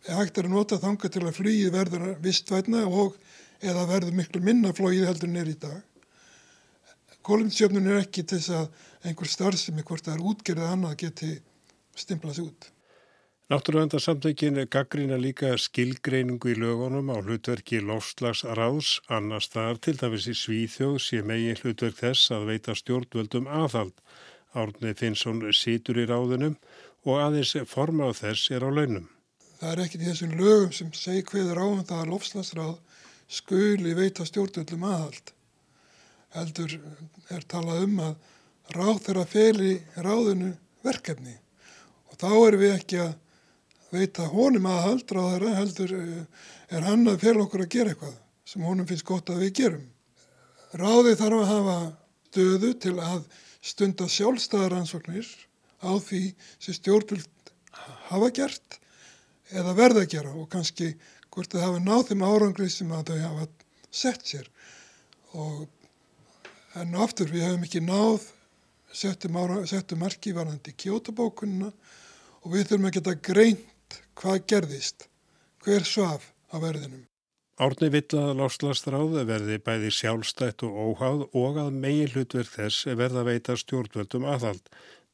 hægt 0.10 0.38
er 0.39 0.47
að 0.47 0.56
nota 0.56 0.80
þanga 0.80 1.10
til 1.12 1.25
að 1.25 1.38
flýið 1.38 1.73
verður 1.73 2.06
vistvætna 2.23 2.86
og 2.88 3.17
eða 3.60 3.88
verður 3.89 4.15
miklu 4.15 4.41
minna 4.45 4.71
flóið 4.75 5.08
heldur 5.10 5.32
nýr 5.34 5.52
í 5.52 5.58
dag. 5.60 5.82
Kólefnisjöfnun 7.25 7.89
er 7.89 8.04
ekki 8.06 8.23
til 8.23 8.39
þess 8.39 8.56
að 8.56 9.10
einhver 9.10 9.32
starfsemi 9.32 9.84
hvort 9.84 10.06
það 10.06 10.15
er 10.15 10.28
útgerðið 10.32 10.71
annað 10.73 10.99
geti 11.04 11.32
stimplast 11.97 12.45
út. 12.45 12.69
Náttúruvendarsamtökin 13.50 14.68
gaggrína 14.70 15.18
líka 15.18 15.56
skilgreiningu 15.58 16.52
í 16.52 16.58
lögunum 16.62 17.08
á 17.10 17.18
hlutverki 17.18 17.80
lofslagsráðs, 17.82 19.00
annars 19.10 19.48
þar 19.50 19.80
til 19.82 19.96
dæmis 19.98 20.28
í 20.30 20.36
Svíþjóð 20.38 20.98
sé 21.02 21.22
megin 21.26 21.58
hlutverk 21.58 21.96
þess 21.98 22.30
að 22.36 22.44
veita 22.46 22.76
stjórnvöldum 22.78 23.48
aðhald. 23.50 23.96
Árni 24.54 24.92
Finnsson 24.94 25.42
situr 25.50 25.98
í 25.98 26.06
ráðunum 26.06 26.60
og 27.10 27.18
aðeins 27.24 27.56
forma 27.72 28.12
á 28.14 28.14
þess 28.14 28.52
er 28.54 28.62
á 28.62 28.70
launum. 28.70 29.08
Það 29.58 29.72
er 29.72 29.82
ekkit 29.82 30.04
í 30.04 30.10
þessum 30.12 30.36
lögum 30.38 30.76
sem 30.78 30.92
segi 30.94 31.24
hverður 31.32 31.62
áum 31.66 31.82
það 31.90 32.04
að 32.04 32.12
lofslagsráð 32.12 32.76
skuli 33.40 33.96
veita 33.98 34.28
stjórnvöldum 34.30 34.86
aðhald. 34.92 35.32
Heldur 36.38 36.76
er 37.34 37.50
talað 37.50 37.82
um 37.88 37.98
að 38.12 38.14
ráð 38.78 39.02
þeirra 39.08 39.26
feli 39.34 39.74
ráðunu 39.98 40.52
verkefni 40.86 41.34
og 42.12 42.22
þá 42.22 42.30
erum 42.36 42.64
við 42.68 42.76
ekki 42.76 43.02
að 43.08 43.18
veita 43.93 44.28
honum 44.30 44.67
að 44.69 44.84
haldra 44.86 45.23
á 45.25 45.30
þeirra 45.34 45.54
heldur 45.58 45.93
eh, 45.97 46.25
er 46.69 46.86
hann 46.86 47.08
að 47.10 47.21
fyrir 47.23 47.43
okkur 47.45 47.65
að 47.65 47.71
gera 47.75 47.93
eitthvað 47.93 48.17
sem 48.49 48.65
honum 48.65 48.88
finnst 48.89 49.08
gott 49.08 49.30
að 49.30 49.43
við 49.45 49.54
gerum. 49.62 49.86
Ráði 50.78 51.15
þarf 51.17 51.43
að 51.43 51.52
hafa 51.54 51.78
stöðu 52.30 52.73
til 52.84 52.95
að 53.02 53.23
stunda 53.65 54.06
sjálfstæðaransóknir 54.10 55.30
á 55.82 55.91
því 55.97 56.21
sem 56.62 56.78
stjórnvöld 56.78 57.54
hafa 58.10 58.30
gert 58.36 58.80
eða 59.49 59.73
verða 59.78 60.04
að 60.06 60.12
gera 60.13 60.34
og 60.38 60.49
kannski 60.54 60.91
hvort 61.34 61.54
það 61.54 61.65
hafa 61.65 61.82
náð 61.84 62.04
þeim 62.10 62.25
árangrið 62.28 62.73
sem 62.73 62.93
að 62.93 63.12
þau 63.12 63.19
hafa 63.23 63.47
sett 63.89 64.30
sér. 64.30 64.49
Og 65.34 65.65
en 66.78 66.95
aftur 67.02 67.32
við 67.34 67.47
hefum 67.47 67.65
ekki 67.65 67.82
náð 67.82 68.30
settum, 68.93 69.38
settum 69.69 70.02
marki 70.04 70.34
varandi 70.36 70.73
kjótabókunina 70.78 71.71
og 72.43 72.54
við 72.54 72.69
þurfum 72.69 72.89
að 72.89 72.95
geta 72.99 73.17
greint 73.30 73.69
hvað 74.20 74.44
gerðist, 74.52 75.08
hver 75.64 75.86
svaf 75.88 76.32
á 76.52 76.60
verðinum. 76.60 77.06
Árni 77.60 77.90
vill 77.92 78.08
að 78.16 78.38
láslastráði 78.40 79.26
verði 79.28 79.58
bæði 79.60 79.90
sjálfstætt 79.92 80.64
og 80.64 80.78
óháð 80.80 81.26
og 81.36 81.58
að 81.60 81.74
megin 81.76 82.14
hlutverk 82.14 82.54
þess 82.54 82.88
verða 83.00 83.26
veita 83.28 83.58
stjórnvöldum 83.60 84.28
aðhald 84.32 84.70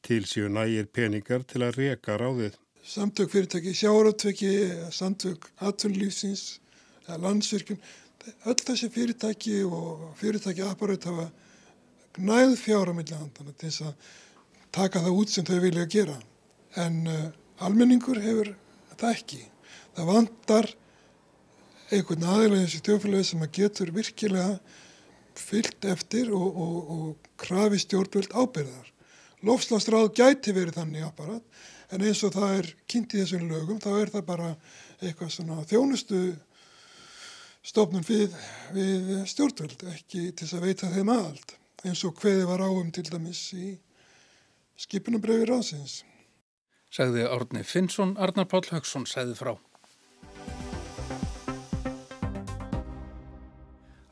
til 0.06 0.22
síu 0.30 0.52
nægir 0.54 0.86
peningar 0.94 1.46
til 1.50 1.64
að 1.66 1.80
reka 1.82 2.20
ráðið. 2.22 2.60
Samtök 2.86 3.32
fyrirtæki, 3.34 3.74
sjáratveki, 3.74 4.52
samtök 4.94 5.48
atvinnlýfsins, 5.58 6.60
landsvirkjum, 7.10 7.80
öll 8.46 8.62
þessi 8.62 8.92
fyrirtæki 8.94 9.64
og 9.66 10.12
fyrirtæki 10.20 10.62
apparat 10.68 11.08
hafa 11.10 11.32
gnæð 12.20 12.54
fjára 12.62 12.94
millihandana 12.94 13.56
til 13.58 13.72
þess 13.72 13.88
að 13.90 14.14
taka 14.78 15.02
það 15.02 15.18
út 15.24 15.34
sem 15.34 15.50
þau 15.50 15.58
vilja 15.66 15.88
gera. 15.90 16.20
En 16.78 17.02
uh, 17.10 17.26
almenningur 17.66 18.22
hefur 18.22 18.54
það 19.02 19.14
ekki. 19.18 19.44
Það 19.96 20.10
vandar 20.12 20.72
einhvern 21.94 22.26
aðeins 22.32 22.56
í 22.56 22.64
þessu 22.64 22.82
tjófélagi 22.88 23.30
sem 23.30 23.46
að 23.46 23.54
getur 23.60 23.94
virkilega 23.96 24.58
fyllt 25.36 25.88
eftir 25.92 26.32
og, 26.34 26.60
og, 26.66 26.92
og 26.96 27.30
krafi 27.42 27.80
stjórnvöld 27.84 28.34
ábyrðar. 28.34 28.92
Lofslagsráð 29.46 30.12
gæti 30.18 30.56
verið 30.56 30.80
þannig 30.80 31.06
apparat 31.06 31.64
en 31.94 32.06
eins 32.06 32.24
og 32.26 32.34
það 32.34 32.58
er 32.60 32.72
kynnt 32.90 33.14
í 33.14 33.22
þessum 33.22 33.46
lögum 33.50 33.82
þá 33.84 33.92
er 34.00 34.12
það 34.14 34.28
bara 34.30 34.50
eitthvað 35.02 35.34
svona 35.36 35.60
þjónustu 35.70 36.22
stofnum 37.66 38.06
við, 38.08 38.34
við 38.74 39.14
stjórnvöld 39.30 39.86
ekki 39.92 40.30
til 40.38 40.50
að 40.56 40.66
veita 40.70 40.92
þeim 40.94 41.14
aðald 41.14 41.56
eins 41.86 42.02
og 42.08 42.18
hveði 42.22 42.48
var 42.50 42.66
áum 42.66 42.90
til 42.94 43.06
dæmis 43.06 43.42
í 43.58 43.76
skipunabröfi 44.82 45.50
ráðsins 45.50 46.00
sagði 46.96 47.26
Árni 47.28 47.64
Finnsson, 47.68 48.16
Arnar 48.16 48.48
Páll 48.48 48.70
Högson 48.72 49.08
segði 49.10 49.36
frá. 49.36 49.56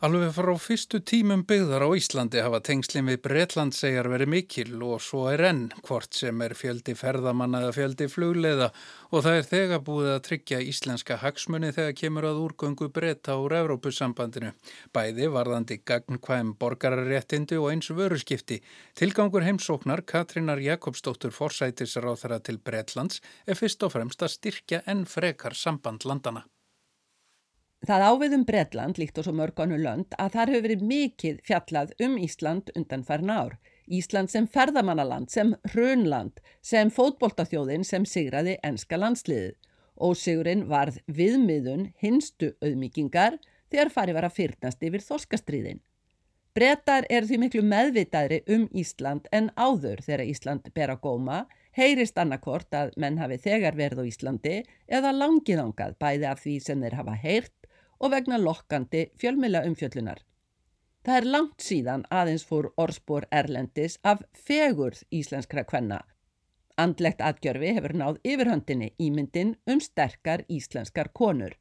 Alveg 0.04 0.34
frá 0.36 0.50
fyrstu 0.60 1.00
tímum 1.00 1.46
byggðar 1.48 1.86
á 1.88 1.96
Íslandi 1.96 2.42
hafa 2.44 2.58
tengslinn 2.68 3.08
við 3.08 3.22
Breitland 3.24 3.72
segjar 3.72 4.10
verið 4.12 4.34
mikil 4.34 4.82
og 4.84 4.98
svo 5.00 5.30
er 5.32 5.40
enn 5.48 5.62
hvort 5.88 6.18
sem 6.20 6.42
er 6.44 6.56
fjöldi 6.60 6.92
ferðamanna 7.00 7.62
eða 7.64 7.76
fjöldi 7.78 8.10
flugleiða 8.12 8.68
og 9.16 9.24
það 9.24 9.38
er 9.38 9.48
þegar 9.54 9.86
búið 9.88 10.10
að 10.12 10.20
tryggja 10.26 10.60
íslenska 10.74 11.16
hagsmunni 11.22 11.72
þegar 11.78 11.96
kemur 12.02 12.28
að 12.28 12.42
úrgöngu 12.44 12.90
breyta 12.92 13.38
úr 13.40 13.56
Evrópussambandinu. 13.62 14.52
Bæði 14.92 15.30
varðandi 15.38 15.80
gagnkvæm 15.88 16.52
borgararéttindi 16.60 17.62
og 17.64 17.70
eins 17.72 17.88
vöruskipti. 17.96 18.60
Tilgangur 19.00 19.48
heimsóknar 19.48 20.04
Katrínar 20.04 20.60
Jakobsdóttur 20.60 21.32
forsætisráþara 21.32 22.44
til 22.44 22.60
Breitlands 22.60 23.24
er 23.48 23.56
fyrst 23.56 23.88
og 23.88 23.96
fremst 23.96 24.20
að 24.20 24.36
styrkja 24.36 24.84
enn 24.84 25.08
frekar 25.08 25.56
samband 25.56 26.04
landana. 26.04 26.44
Það 27.84 28.04
áviðum 28.08 28.44
Bredland, 28.48 28.96
líkt 28.96 29.18
og 29.20 29.26
svo 29.26 29.34
mörganu 29.36 29.76
lönd, 29.76 30.14
að 30.16 30.36
þar 30.38 30.52
hefur 30.54 30.64
verið 30.64 30.84
mikið 30.88 31.40
fjallað 31.44 31.90
um 32.06 32.14
Ísland 32.16 32.70
undan 32.80 33.02
farin 33.04 33.32
ár. 33.34 33.58
Ísland 33.92 34.32
sem 34.32 34.46
ferðamannaland, 34.48 35.28
sem 35.28 35.52
hrunland, 35.74 36.40
sem 36.64 36.88
fótboltaþjóðin 36.88 37.84
sem 37.84 38.06
sigraði 38.08 38.56
enska 38.64 38.96
landsliðið. 39.02 39.58
Ósigurinn 40.00 40.64
varð 40.70 41.02
viðmiðun 41.12 41.90
hinstu 42.00 42.54
auðmíkingar 42.64 43.36
þegar 43.68 43.92
farið 43.92 44.18
var 44.18 44.28
að 44.30 44.38
fyrnast 44.38 44.88
yfir 44.88 45.04
þorskastriðin. 45.04 45.84
Brettar 46.56 47.04
er 47.10 47.28
því 47.28 47.42
miklu 47.42 47.66
meðvitaðri 47.68 48.44
um 48.56 48.70
Ísland 48.72 49.28
en 49.36 49.50
áður 49.58 50.06
þegar 50.06 50.24
Ísland 50.30 50.72
ber 50.72 50.94
að 50.94 51.04
góma, 51.04 51.42
heyrist 51.76 52.16
annarkort 52.22 52.72
að 52.78 52.96
menn 52.96 53.20
hafi 53.20 53.42
þegar 53.44 53.76
verið 53.76 54.06
á 54.06 54.10
Íslandi 54.10 54.56
eða 54.88 55.12
langiðangað 55.18 55.98
bæði 56.00 56.30
af 56.32 56.44
því 56.46 56.56
sem 56.64 56.86
þeir 56.86 56.98
hafa 57.02 57.18
heyrt 57.20 57.63
og 58.04 58.12
vegna 58.12 58.38
lokkandi 58.38 59.06
fjölmila 59.20 59.64
umfjöllunar. 59.68 60.20
Það 61.04 61.18
er 61.20 61.28
langt 61.36 61.64
síðan 61.64 62.04
aðeins 62.12 62.44
fór 62.48 62.70
orðspor 62.80 63.26
Erlendis 63.32 63.98
af 64.04 64.22
fegurð 64.46 65.02
íslenskra 65.12 65.64
kvenna. 65.68 66.02
Andlegt 66.80 67.22
atgjörfi 67.22 67.74
hefur 67.78 67.94
náð 68.00 68.20
yfirhöndinni 68.24 68.94
ímyndin 69.00 69.58
um 69.70 69.82
sterkar 69.84 70.46
íslenskar 70.50 71.12
konur. 71.14 71.54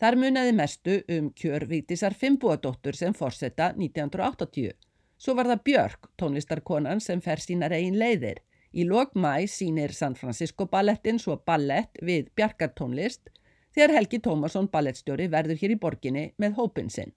Þar 0.00 0.16
muniði 0.16 0.52
mestu 0.56 1.00
um 1.16 1.32
kjörvítisar 1.36 2.14
Fimboadóttur 2.16 2.96
sem 2.96 3.16
fórsetta 3.16 3.72
1980. 3.76 4.76
Svo 5.20 5.34
var 5.36 5.50
það 5.50 5.64
Björk, 5.64 6.06
tónlistarkonan 6.16 7.02
sem 7.04 7.20
fer 7.20 7.42
sínar 7.44 7.74
eigin 7.76 7.98
leiðir. 8.00 8.40
Í 8.72 8.86
lok 8.88 9.16
mæ 9.18 9.48
sínir 9.50 9.92
San 9.92 10.14
Francisco 10.14 10.68
ballettin 10.70 11.18
svo 11.18 11.36
ballett 11.46 11.98
við 12.00 12.30
Bjarkartónlist 12.36 13.28
þegar 13.74 13.94
Helgi 13.96 14.20
Tómasson 14.24 14.68
ballettstjóri 14.72 15.28
verður 15.30 15.58
hér 15.62 15.74
í 15.74 15.80
borginni 15.80 16.24
með 16.38 16.56
hópin 16.58 16.90
sinn. 16.90 17.12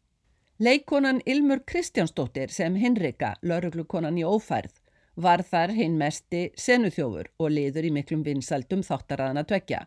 Leikonan 0.60 1.22
Ilmur 1.26 1.64
Kristjánsdóttir 1.66 2.52
sem 2.54 2.76
Hinrika, 2.76 3.34
lauruglukonan 3.42 4.18
í 4.22 4.24
ófærð, 4.24 4.76
var 5.16 5.42
þar 5.46 5.74
hinn 5.78 5.98
mesti 5.98 6.44
senuþjófur 6.58 7.32
og 7.40 7.52
liður 7.54 7.88
í 7.90 7.92
miklum 7.94 8.24
vinsaldum 8.26 8.84
þáttaraðana 8.86 9.44
tvekja. 9.50 9.84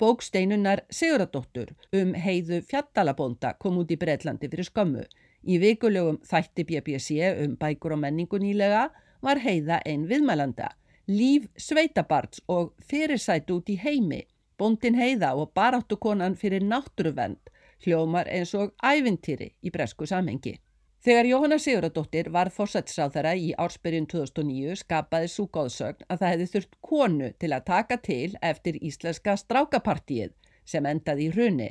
Bóksteinunar 0.00 0.82
Siguradóttur 0.90 1.72
um 1.96 2.12
heiðu 2.18 2.60
fjattalabónda 2.68 3.54
kom 3.60 3.78
út 3.80 3.92
í 3.92 3.98
Breitlandi 4.00 4.48
fyrir 4.52 4.68
skömmu. 4.68 5.04
Í 5.48 5.58
vikulögum 5.62 6.20
þætti 6.26 6.64
BBC 6.68 7.32
um 7.44 7.56
bækur 7.60 7.96
og 7.96 8.02
menningu 8.04 8.40
nýlega 8.40 8.88
var 9.22 9.40
heiða 9.40 9.80
einn 9.86 10.08
viðmælanda. 10.10 10.72
Líf 11.08 11.48
sveitabarts 11.56 12.42
og 12.48 12.72
fyrirsætt 12.88 13.50
út 13.50 13.70
í 13.70 13.78
heimi 13.78 14.22
Bondin 14.62 14.94
heiða 14.94 15.32
og 15.34 15.48
baráttukonan 15.58 16.36
fyrir 16.38 16.62
náttúruvend 16.62 17.48
hljómar 17.82 18.28
eins 18.30 18.52
og 18.54 18.76
ævintýri 18.78 19.48
í 19.66 19.72
bresku 19.74 20.06
samhengi. 20.06 20.52
Þegar 21.02 21.26
Jóhanna 21.26 21.56
Siguradóttir 21.58 22.28
var 22.30 22.52
fórsætsráðara 22.54 23.32
í 23.34 23.48
ársbyrjun 23.58 24.06
2009 24.12 24.76
skapaði 24.84 25.30
svo 25.32 25.48
góðsögn 25.56 26.06
að 26.06 26.20
það 26.20 26.32
hefði 26.32 26.46
þurft 26.52 26.76
konu 26.90 27.30
til 27.42 27.50
að 27.56 27.64
taka 27.72 27.98
til 28.06 28.28
eftir 28.52 28.78
íslenska 28.90 29.34
strákapartíið 29.40 30.30
sem 30.74 30.86
endaði 30.86 31.26
í 31.26 31.32
hruni. 31.34 31.68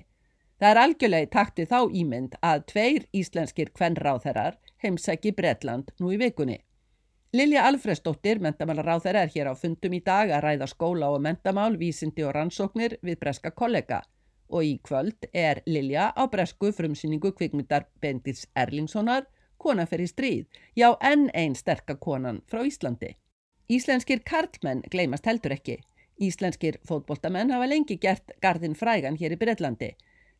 Það 0.59 0.71
er 0.73 0.81
algjörlega 0.81 1.31
takti 1.37 1.67
þá 1.71 1.79
ímynd 2.01 2.35
að 2.43 2.65
tveir 2.73 3.07
íslenskir 3.21 3.71
kvennráðherrar 3.71 4.59
heimsæki 4.83 5.31
Bretland 5.39 5.95
nú 6.03 6.11
í 6.11 6.19
vikunni. 6.19 6.59
Lilja 7.33 7.63
Alfredsdóttir, 7.63 8.41
mentamálaráðherra, 8.43 9.21
er 9.23 9.29
hér 9.31 9.49
á 9.51 9.55
fundum 9.55 9.93
í 9.95 10.01
dag 10.03 10.33
að 10.35 10.41
ræða 10.43 10.65
skóla 10.67 11.11
og 11.15 11.21
mentamál, 11.23 11.77
vísindi 11.79 12.25
og 12.27 12.33
rannsóknir 12.35 12.97
við 13.01 13.21
breska 13.21 13.51
kollega 13.55 14.01
og 14.51 14.65
í 14.67 14.73
kvöld 14.83 15.29
er 15.31 15.61
Lilja 15.65 16.09
á 16.11 16.23
bresku 16.27 16.73
frumsýningu 16.75 17.31
kvikmyndar 17.31 17.85
Bendis 18.03 18.49
Erlingssonar 18.55 19.29
Kona 19.61 19.85
fer 19.85 20.01
í 20.01 20.07
stríð, 20.09 20.45
já 20.75 20.89
enn 20.99 21.29
einn 21.37 21.55
sterkakonan 21.55 22.41
frá 22.49 22.63
Íslandi. 22.65 23.13
Íslenskir 23.69 24.23
karlmenn 24.25 24.81
gleymast 24.91 25.29
heldur 25.29 25.53
ekki. 25.55 25.77
Íslenskir 26.19 26.79
fótboltamenn 26.87 27.53
hafa 27.53 27.67
lengi 27.69 27.97
gert 28.01 28.33
gardin 28.41 28.75
frægan 28.75 29.19
hér 29.21 29.37
í 29.37 29.39
Breitlandi. 29.43 29.91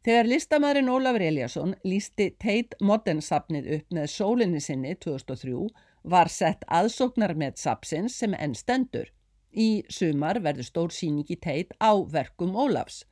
Þegar 0.02 0.28
listamærin 0.28 0.90
Ólafur 0.90 1.22
Eliasson 1.22 1.76
lísti 1.86 2.32
Tate 2.42 2.82
Modern 2.82 3.22
sapnið 3.22 3.70
upp 3.78 3.96
með 3.96 4.10
sólinni 4.10 4.62
sinni 4.66 4.96
2003 4.98 5.70
var 6.04 6.30
sett 6.32 6.64
aðsóknar 6.68 7.36
með 7.38 7.60
sapsins 7.62 8.18
sem 8.18 8.34
enn 8.38 8.56
stendur. 8.58 9.12
Í 9.52 9.84
sumar 9.92 10.40
verður 10.42 10.68
stór 10.68 10.94
síningi 10.96 11.36
Tate 11.36 11.76
á 11.80 11.92
verkum 12.08 12.56
Ólafs 12.56 13.04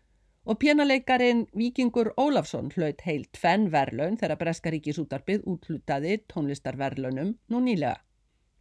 og 0.50 0.58
pjánaleikarin 0.58 1.44
Víkingur 1.54 2.14
Ólafsson 2.18 2.72
hlaut 2.74 3.02
heilt 3.06 3.30
tvenn 3.38 3.68
verlaun 3.70 4.16
þegar 4.18 4.40
Breskaríkisútarpið 4.40 5.44
útlutaði 5.52 6.16
tónlistarverlaunum 6.32 7.36
nú 7.52 7.62
nýlega. 7.62 8.00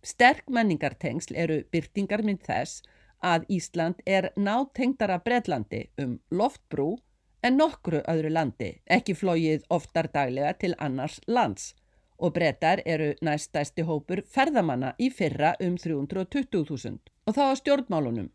Sterk 0.04 0.50
menningartengsl 0.52 1.38
eru 1.38 1.62
byrtingar 1.72 2.22
mynd 2.26 2.44
þess 2.44 2.82
að 3.24 3.48
Ísland 3.48 4.02
er 4.06 4.30
nátengdara 4.36 5.18
Breitlandi 5.24 5.86
um 6.02 6.18
loftbrú 6.30 6.98
en 7.42 7.56
nokkru 7.56 8.02
öðru 8.10 8.34
landi, 8.34 8.74
ekki 8.84 9.14
flóið 9.14 9.64
oftar 9.70 10.10
daglega 10.12 10.52
til 10.60 10.74
annars 10.78 11.20
lands 11.26 11.72
og 12.18 12.34
brettar 12.34 12.82
eru 12.86 13.12
næstæsti 13.22 13.84
hópur 13.86 14.24
ferðamanna 14.34 14.94
í 14.98 15.10
fyrra 15.10 15.54
um 15.60 15.76
320.000 15.76 16.98
og 17.26 17.36
þá 17.36 17.42
á 17.50 17.54
stjórnmálunum. 17.60 18.28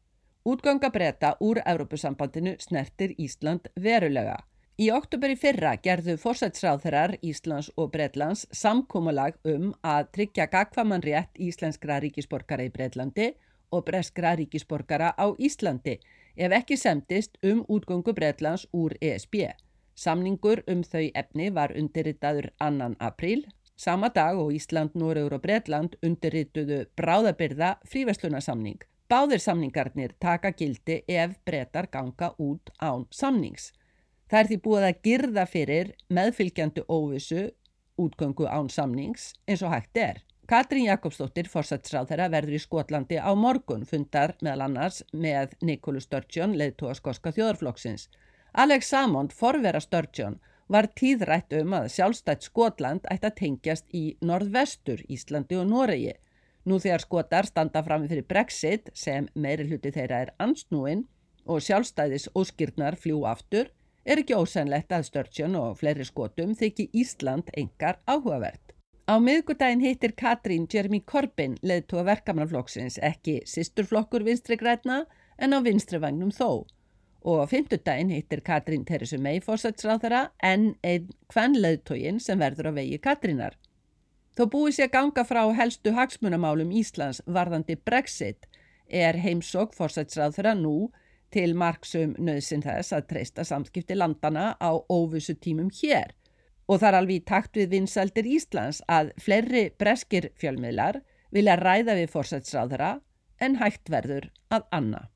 Útganga 0.46 0.90
breyta 0.92 1.36
úr 1.40 1.62
Evrópusambandinu 1.66 2.56
snertir 2.60 3.16
Ísland 3.18 3.70
verulega. 3.76 4.38
Í 4.82 4.90
oktober 4.90 5.30
í 5.30 5.36
fyrra 5.38 5.76
gerðu 5.78 6.16
fórsætsráðherrar 6.18 7.12
Íslands 7.22 7.70
og 7.78 7.92
Breitlands 7.94 8.48
samkómulag 8.52 9.36
um 9.46 9.70
að 9.86 10.08
tryggja 10.18 10.48
gagfaman 10.50 11.04
rétt 11.06 11.38
íslenskra 11.38 12.00
ríkisborgara 12.02 12.66
í 12.66 12.72
Breitlandi 12.74 13.28
og 13.72 13.86
breskra 13.86 14.34
ríkisborgara 14.40 15.14
á 15.14 15.26
Íslandi 15.38 16.00
ef 16.36 16.56
ekki 16.60 16.78
semtist 16.78 17.38
um 17.44 17.62
útgöngu 17.70 18.16
Breitlands 18.18 18.66
úr 18.74 18.98
ESB. 19.02 19.54
Samningur 19.96 20.64
um 20.68 20.82
þau 20.84 21.06
efni 21.14 21.52
var 21.54 21.72
undirritaður 21.78 22.50
annan 22.60 22.96
apríl. 23.00 23.46
Sama 23.84 24.08
dag 24.16 24.38
og 24.40 24.54
Ísland, 24.56 24.94
Núreur 24.96 25.34
og 25.36 25.42
Breitland 25.44 25.98
undirrituðu 26.08 26.86
bráðabyrða 26.96 27.74
fríverslunarsamning. 27.92 28.78
Báðir 29.12 29.42
samningarnir 29.44 30.14
taka 30.24 30.54
gildi 30.56 31.02
ef 31.12 31.34
breytar 31.44 31.90
ganga 31.92 32.30
út 32.40 32.72
án 32.80 33.04
samnings. 33.12 33.74
Það 34.32 34.40
er 34.40 34.50
því 34.52 34.58
búið 34.68 34.86
að 34.88 35.02
girða 35.08 35.46
fyrir 35.56 35.92
meðfylgjandi 36.08 36.86
óvissu 36.88 37.44
útgöngu 38.00 38.48
án 38.48 38.72
samnings 38.72 39.34
eins 39.50 39.66
og 39.68 39.76
hægt 39.76 40.00
er. 40.00 40.24
Katrín 40.48 40.88
Jakobsdóttir, 40.88 41.52
fórsætsráð 41.52 42.14
þeirra, 42.14 42.30
verður 42.32 42.56
í 42.56 42.64
Skotlandi 42.64 43.20
á 43.20 43.32
morgun 43.36 43.84
fundar 43.90 44.38
meðal 44.40 44.70
annars 44.70 45.04
með 45.12 45.58
Nikolu 45.60 46.00
Sturgeon, 46.00 46.56
leðtóa 46.56 46.96
skoska 46.96 47.36
þjóðarflokksins. 47.36 48.08
Alex 48.56 48.96
Salmond, 48.96 49.36
forvera 49.36 49.84
Sturgeon, 49.84 50.40
var 50.68 50.90
tíðrætt 51.00 51.54
um 51.60 51.74
að 51.80 51.90
sjálfstætt 51.96 52.48
Skotland 52.50 53.08
ætti 53.12 53.30
að 53.30 53.40
tengjast 53.40 53.88
í 53.94 54.06
norðvestur 54.22 55.04
Íslandi 55.12 55.60
og 55.60 55.68
Noregi 55.72 56.14
Nú 56.64 56.78
þegar 56.80 57.04
skotar 57.04 57.48
standa 57.48 57.82
fram 57.84 58.06
fyrir 58.08 58.24
Brexit 58.28 58.92
sem 58.96 59.26
meiri 59.36 59.66
hluti 59.68 59.92
þeirra 59.92 60.20
er 60.26 60.30
ansnúin 60.44 61.04
og 61.44 61.60
sjálfstæðis 61.66 62.30
óskýrnar 62.40 62.96
fljú 62.96 63.26
aftur, 63.28 63.68
er 64.08 64.22
ekki 64.22 64.38
ósænlegt 64.40 64.96
að 64.96 65.10
Sturgeon 65.10 65.58
og 65.60 65.76
fleiri 65.82 66.08
skotum 66.08 66.54
þykji 66.60 66.88
Ísland 67.02 67.52
engar 67.60 68.00
áhugavert. 68.08 68.72
Á 69.12 69.20
miðgudaginn 69.20 69.84
hittir 69.84 70.16
Katrín 70.16 70.70
Jeremy 70.72 71.02
Corbyn 71.04 71.58
leðtúa 71.60 72.06
verkamannaflokksins 72.08 72.96
ekki 73.04 73.42
sýsturflokkur 73.44 74.24
vinstri 74.24 74.56
græna 74.56 75.02
en 75.36 75.52
á 75.52 75.60
vinstri 75.60 76.00
vagnum 76.00 76.32
þó 76.32 76.64
og 77.24 77.44
á 77.44 77.46
fymtudaginn 77.48 78.12
hittir 78.12 78.42
Katrín 78.44 78.84
Teresu 78.88 79.18
May 79.18 79.40
fórsætsráðara 79.44 80.30
en 80.44 80.74
einn 80.84 81.10
hvern 81.32 81.56
leðtógin 81.56 82.20
sem 82.24 82.40
verður 82.40 82.72
á 82.72 82.78
vegi 82.80 83.00
Katrínar. 83.00 83.56
Þó 84.34 84.48
búið 84.50 84.76
sér 84.78 84.92
ganga 84.94 85.24
frá 85.28 85.44
helstu 85.54 85.94
hagsmunamálum 85.94 86.74
Íslands 86.74 87.22
varðandi 87.26 87.78
Brexit 87.78 88.48
er 88.90 89.20
heimsók 89.22 89.76
fórsætsráð 89.78 90.40
þeirra 90.40 90.56
nú 90.58 90.90
til 91.34 91.54
marksum 91.58 92.14
nöðsinn 92.22 92.66
þess 92.66 92.94
að 92.94 93.08
treysta 93.14 93.46
samskipti 93.48 93.98
landana 93.98 94.54
á 94.62 94.72
óvissu 94.90 95.36
tímum 95.38 95.72
hér 95.74 96.14
og 96.68 96.80
þar 96.82 97.00
alveg 97.00 97.22
í 97.22 97.26
takt 97.30 97.58
við 97.60 97.74
vinsældir 97.78 98.30
Íslands 98.38 98.82
að 98.88 99.14
fleiri 99.22 99.66
breskir 99.80 100.30
fjölmiðlar 100.40 101.02
vilja 101.34 101.58
ræða 101.60 101.98
við 102.00 102.14
fórsætsráð 102.14 102.76
þeirra 102.76 102.94
en 103.44 103.58
hægt 103.60 103.90
verður 103.90 104.30
að 104.54 104.70
anna. 104.72 105.08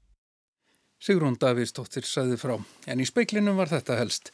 Sigrún 0.98 1.36
Davíðsdóttir 1.38 2.08
sæði 2.10 2.40
frá 2.42 2.56
en 2.90 3.02
í 3.02 3.06
speiklinum 3.06 3.60
var 3.60 3.70
þetta 3.70 4.00
helst. 4.00 4.32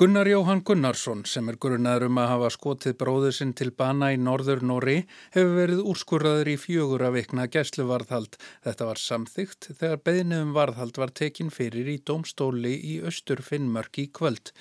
Gunnar 0.00 0.28
Jóhann 0.28 0.62
Gunnarsson 0.64 1.22
sem 1.28 1.46
er 1.48 1.58
grunnaður 1.60 2.06
um 2.10 2.20
að 2.20 2.30
hafa 2.30 2.48
skotið 2.52 2.96
bróður 3.00 3.36
sinn 3.36 3.52
til 3.56 3.68
bana 3.72 4.10
í 4.12 4.16
norður 4.20 4.64
Nóri 4.64 4.96
hefur 5.36 5.54
verið 5.56 5.84
úrskurraður 5.92 6.50
í 6.52 6.56
fjögur 6.60 7.04
að 7.04 7.18
vikna 7.18 7.46
gæsluvarðhald. 7.52 8.36
Þetta 8.64 8.88
var 8.90 9.00
samþygt 9.00 9.70
þegar 9.70 10.02
beðnið 10.08 10.44
um 10.46 10.56
varðhald 10.56 11.00
var 11.00 11.12
tekin 11.20 11.52
fyrir 11.52 11.88
í 11.92 12.00
domstóli 12.00 12.74
í 12.76 12.98
Östur 13.08 13.44
Finnmörk 13.44 14.00
í 14.04 14.08
kvöld. 14.12 14.52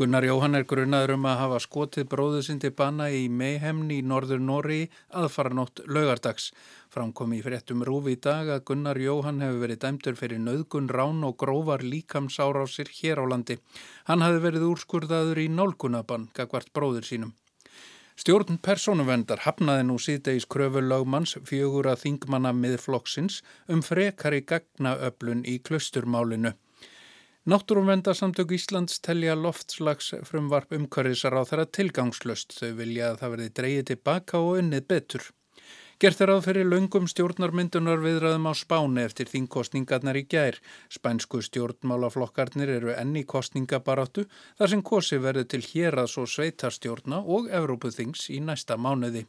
Gunnar 0.00 0.24
Jóhann 0.24 0.56
er 0.56 0.62
grunnaður 0.64 1.10
um 1.18 1.26
að 1.28 1.34
hafa 1.42 1.56
skotið 1.60 2.06
bróðu 2.08 2.38
sinn 2.46 2.60
til 2.62 2.70
bana 2.72 3.10
í 3.12 3.26
Meihemni 3.28 3.98
í 4.00 4.04
norður 4.12 4.38
Nóri 4.40 4.78
aðfaranótt 5.12 5.82
laugardags. 5.92 6.46
Framkom 6.88 7.34
í 7.36 7.42
fréttum 7.44 7.84
rúfi 7.84 8.14
í 8.16 8.20
dag 8.24 8.48
að 8.48 8.62
Gunnar 8.70 8.96
Jóhann 8.96 9.42
hefur 9.44 9.60
verið 9.66 9.82
dæmtur 9.82 10.16
fyrir 10.16 10.40
nöðgun, 10.40 10.88
rán 10.88 11.20
og 11.28 11.36
grófar 11.42 11.84
líkamsárásir 11.84 12.88
hér 12.96 13.20
á 13.20 13.24
landi. 13.28 13.58
Hann 14.08 14.24
hafi 14.24 14.40
verið 14.46 14.64
úrskurðaður 14.70 15.42
í 15.44 15.46
nálgunabann 15.52 16.30
gagvart 16.32 16.72
bróður 16.72 17.04
sínum. 17.04 17.36
Stjórn 18.16 18.56
persónuvendar 18.64 19.44
hafnaði 19.44 19.84
nú 19.90 19.98
síðdeis 20.00 20.48
kröfulagmanns 20.48 21.36
fjögur 21.44 21.92
að 21.92 22.06
þingmanna 22.06 22.56
miðflokksins 22.56 23.42
um 23.68 23.84
frekari 23.84 24.40
gagnaöflun 24.48 25.44
í 25.44 25.60
klusturmálinu. 25.60 26.56
Náttúrumvendarsamtök 27.50 28.50
Íslands 28.50 29.00
telja 29.00 29.34
loftslags 29.34 30.12
frumvarp 30.28 30.70
umhverfisar 30.76 31.34
á 31.34 31.42
þeirra 31.48 31.64
tilgangslöst. 31.66 32.54
Þau 32.54 32.76
vilja 32.78 33.08
að 33.10 33.16
það 33.22 33.32
verði 33.32 33.46
dreyið 33.58 33.80
tilbaka 33.88 34.42
og 34.44 34.60
unnið 34.60 34.84
betur. 34.92 35.24
Gert 35.98 36.22
er 36.22 36.30
að 36.30 36.44
fyrir 36.44 36.68
laungum 36.68 37.08
stjórnarmyndunar 37.10 37.98
viðræðum 38.04 38.46
á 38.46 38.54
spáni 38.54 39.02
eftir 39.02 39.32
þingkostningarnar 39.32 40.20
í 40.20 40.24
gær. 40.30 40.60
Spænsku 40.94 41.42
stjórnmálaflokkarnir 41.48 42.70
eru 42.76 42.94
enni 42.94 43.26
kostningabaráttu 43.34 44.28
þar 44.60 44.74
sem 44.76 44.86
kosi 44.92 45.18
verður 45.18 45.50
til 45.50 45.64
hér 45.72 45.98
að 46.04 46.12
svo 46.14 46.30
sveitarstjórna 46.30 47.24
og 47.26 47.50
Evrópuþings 47.50 48.30
í 48.30 48.38
næsta 48.46 48.78
mánuði. 48.78 49.26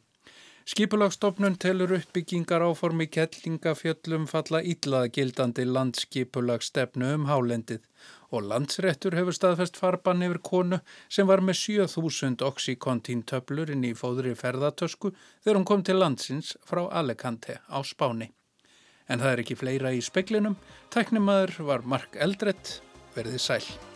Skipulagstofnun 0.62 1.56
telur 1.58 1.90
uppbyggingar 1.96 2.62
áformi 2.62 3.08
kettlingafjöllum 3.10 4.28
falla 4.30 4.60
íllað 4.62 5.08
gildandi 5.16 5.64
landskipulagstefnu 5.66 7.08
um 7.16 7.26
hálendið 7.26 7.82
og 8.30 8.46
landsrettur 8.46 9.16
hefur 9.18 9.34
staðfest 9.36 9.80
farbann 9.82 10.22
yfir 10.22 10.38
konu 10.50 10.78
sem 11.10 11.26
var 11.26 11.42
með 11.42 11.58
7000 11.64 12.46
oxykontintöflur 12.46 13.74
inn 13.74 13.84
í 13.90 13.94
fóðri 13.98 14.36
ferðartösku 14.38 15.10
þegar 15.42 15.58
hún 15.58 15.68
kom 15.72 15.82
til 15.82 15.98
landsins 15.98 16.54
frá 16.62 16.86
Alicante 16.86 17.58
á 17.66 17.78
Spáni. 17.82 18.30
En 19.10 19.18
það 19.18 19.32
er 19.32 19.42
ekki 19.42 19.58
fleira 19.58 19.90
í 19.92 20.00
speklinum. 20.00 20.54
Tæknimaður 20.94 21.58
var 21.66 21.82
Mark 21.82 22.14
Eldrett, 22.14 22.78
verðið 23.16 23.50
sæl. 23.50 23.91